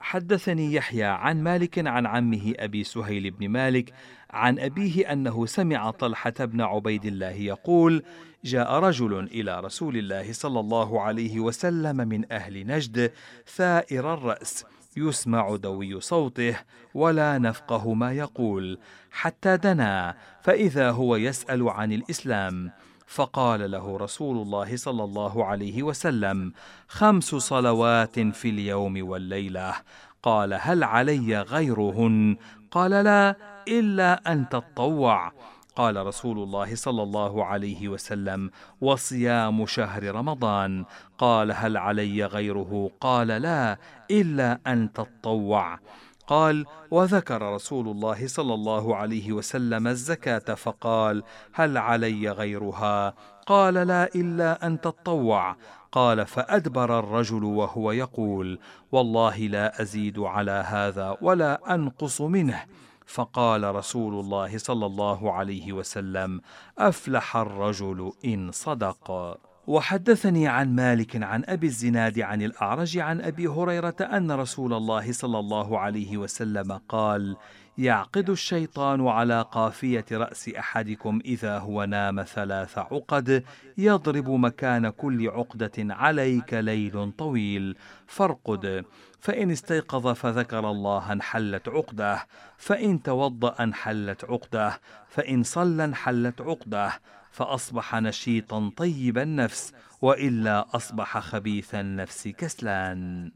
حدثني 0.00 0.74
يحيى 0.74 1.04
عن 1.04 1.42
مالك 1.42 1.86
عن 1.86 2.06
عمه 2.06 2.54
أبي 2.58 2.84
سهيل 2.84 3.30
بن 3.30 3.48
مالك 3.48 3.92
عن 4.30 4.58
أبيه 4.58 5.12
أنه 5.12 5.46
سمع 5.46 5.90
طلحة 5.90 6.34
بن 6.38 6.60
عبيد 6.60 7.04
الله 7.04 7.30
يقول 7.30 8.02
جاء 8.44 8.72
رجل 8.72 9.18
إلى 9.18 9.60
رسول 9.60 9.96
الله 9.96 10.32
صلى 10.32 10.60
الله 10.60 11.00
عليه 11.00 11.40
وسلم 11.40 11.96
من 11.96 12.32
أهل 12.32 12.66
نجد 12.66 13.12
ثائر 13.46 14.14
الرأس 14.14 14.64
يسمع 14.98 15.56
دوي 15.56 16.00
صوته 16.00 16.56
ولا 16.94 17.38
نفقه 17.38 17.94
ما 17.94 18.12
يقول 18.12 18.78
حتى 19.10 19.56
دنا 19.56 20.14
فإذا 20.42 20.90
هو 20.90 21.16
يسأل 21.16 21.68
عن 21.68 21.92
الإسلام. 21.92 22.70
فقال 23.06 23.70
له 23.70 23.96
رسول 23.96 24.36
الله 24.36 24.76
صلى 24.76 25.04
الله 25.04 25.44
عليه 25.44 25.82
وسلم 25.82 26.52
خمس 26.88 27.34
صلوات 27.34 28.20
في 28.20 28.48
اليوم 28.48 29.08
والليلة. 29.08 29.74
قال 30.22 30.54
هل 30.60 30.84
علي 30.84 31.40
غيرهن؟ 31.40 32.36
قال 32.70 32.90
لا 32.90 33.36
إلا 33.68 34.32
أن 34.32 34.48
تطوع. 34.48 35.32
قال 35.78 36.06
رسول 36.06 36.38
الله 36.38 36.74
صلى 36.74 37.02
الله 37.02 37.44
عليه 37.44 37.88
وسلم 37.88 38.50
وصيام 38.80 39.66
شهر 39.66 40.14
رمضان 40.14 40.84
قال 41.18 41.52
هل 41.52 41.76
علي 41.76 42.24
غيره؟ 42.24 42.90
قال 43.00 43.28
لا 43.28 43.78
إلا 44.10 44.60
أن 44.66 44.92
تطوع 44.92 45.78
قال 46.26 46.66
وذكر 46.90 47.54
رسول 47.54 47.88
الله 47.88 48.26
صلى 48.26 48.54
الله 48.54 48.96
عليه 48.96 49.32
وسلم 49.32 49.86
الزكاة 49.86 50.54
فقال 50.54 51.22
هل 51.52 51.78
علي 51.78 52.30
غيرها؟ 52.30 53.14
قال 53.46 53.74
لا 53.74 54.04
إلا 54.14 54.66
أن 54.66 54.80
تطوع 54.80 55.56
قال 55.92 56.26
فأدبر 56.26 56.98
الرجل 56.98 57.44
وهو 57.44 57.92
يقول 57.92 58.58
والله 58.92 59.38
لا 59.38 59.82
أزيد 59.82 60.18
على 60.18 60.64
هذا 60.66 61.16
ولا 61.20 61.74
أنقص 61.74 62.20
منه 62.20 62.64
فقال 63.08 63.74
رسول 63.74 64.20
الله 64.20 64.58
صلى 64.58 64.86
الله 64.86 65.32
عليه 65.32 65.72
وسلم 65.72 66.40
أفلح 66.78 67.36
الرجل 67.36 68.12
إن 68.24 68.50
صدق. 68.52 69.38
وحدثني 69.66 70.48
عن 70.48 70.74
مالك 70.74 71.22
عن 71.22 71.44
أبي 71.46 71.66
الزناد 71.66 72.20
عن 72.20 72.42
الأعرج 72.42 72.98
عن 72.98 73.20
أبي 73.20 73.46
هريرة 73.46 73.96
أن 74.00 74.32
رسول 74.32 74.72
الله 74.72 75.12
صلى 75.12 75.38
الله 75.38 75.78
عليه 75.78 76.16
وسلم 76.16 76.72
قال 76.88 77.36
يعقد 77.78 78.30
الشيطان 78.30 79.06
على 79.08 79.42
قافية 79.52 80.04
رأس 80.12 80.48
أحدكم 80.48 81.20
إذا 81.24 81.58
هو 81.58 81.84
نام 81.84 82.22
ثلاث 82.22 82.78
عقد 82.78 83.44
يضرب 83.78 84.30
مكان 84.30 84.88
كل 84.88 85.28
عقدة 85.28 85.72
عليك 85.78 86.54
ليل 86.54 87.12
طويل 87.12 87.76
فارقد. 88.06 88.84
فإن 89.20 89.50
استيقظ 89.50 90.08
فذكر 90.08 90.70
الله 90.70 91.12
انحلت 91.12 91.68
عقدة 91.68 92.26
فإن 92.56 93.02
توضأ 93.02 93.56
انحلت 93.60 94.24
عقدة 94.24 94.80
فإن 95.08 95.42
صلى 95.42 95.84
انحلت 95.84 96.40
عقدة 96.40 96.92
فأصبح 97.30 97.94
نشيطا 97.94 98.70
طيب 98.76 99.18
النفس 99.18 99.72
وإلا 100.02 100.76
أصبح 100.76 101.18
خبيث 101.18 101.74
النفس 101.74 102.28
كسلان 102.28 103.30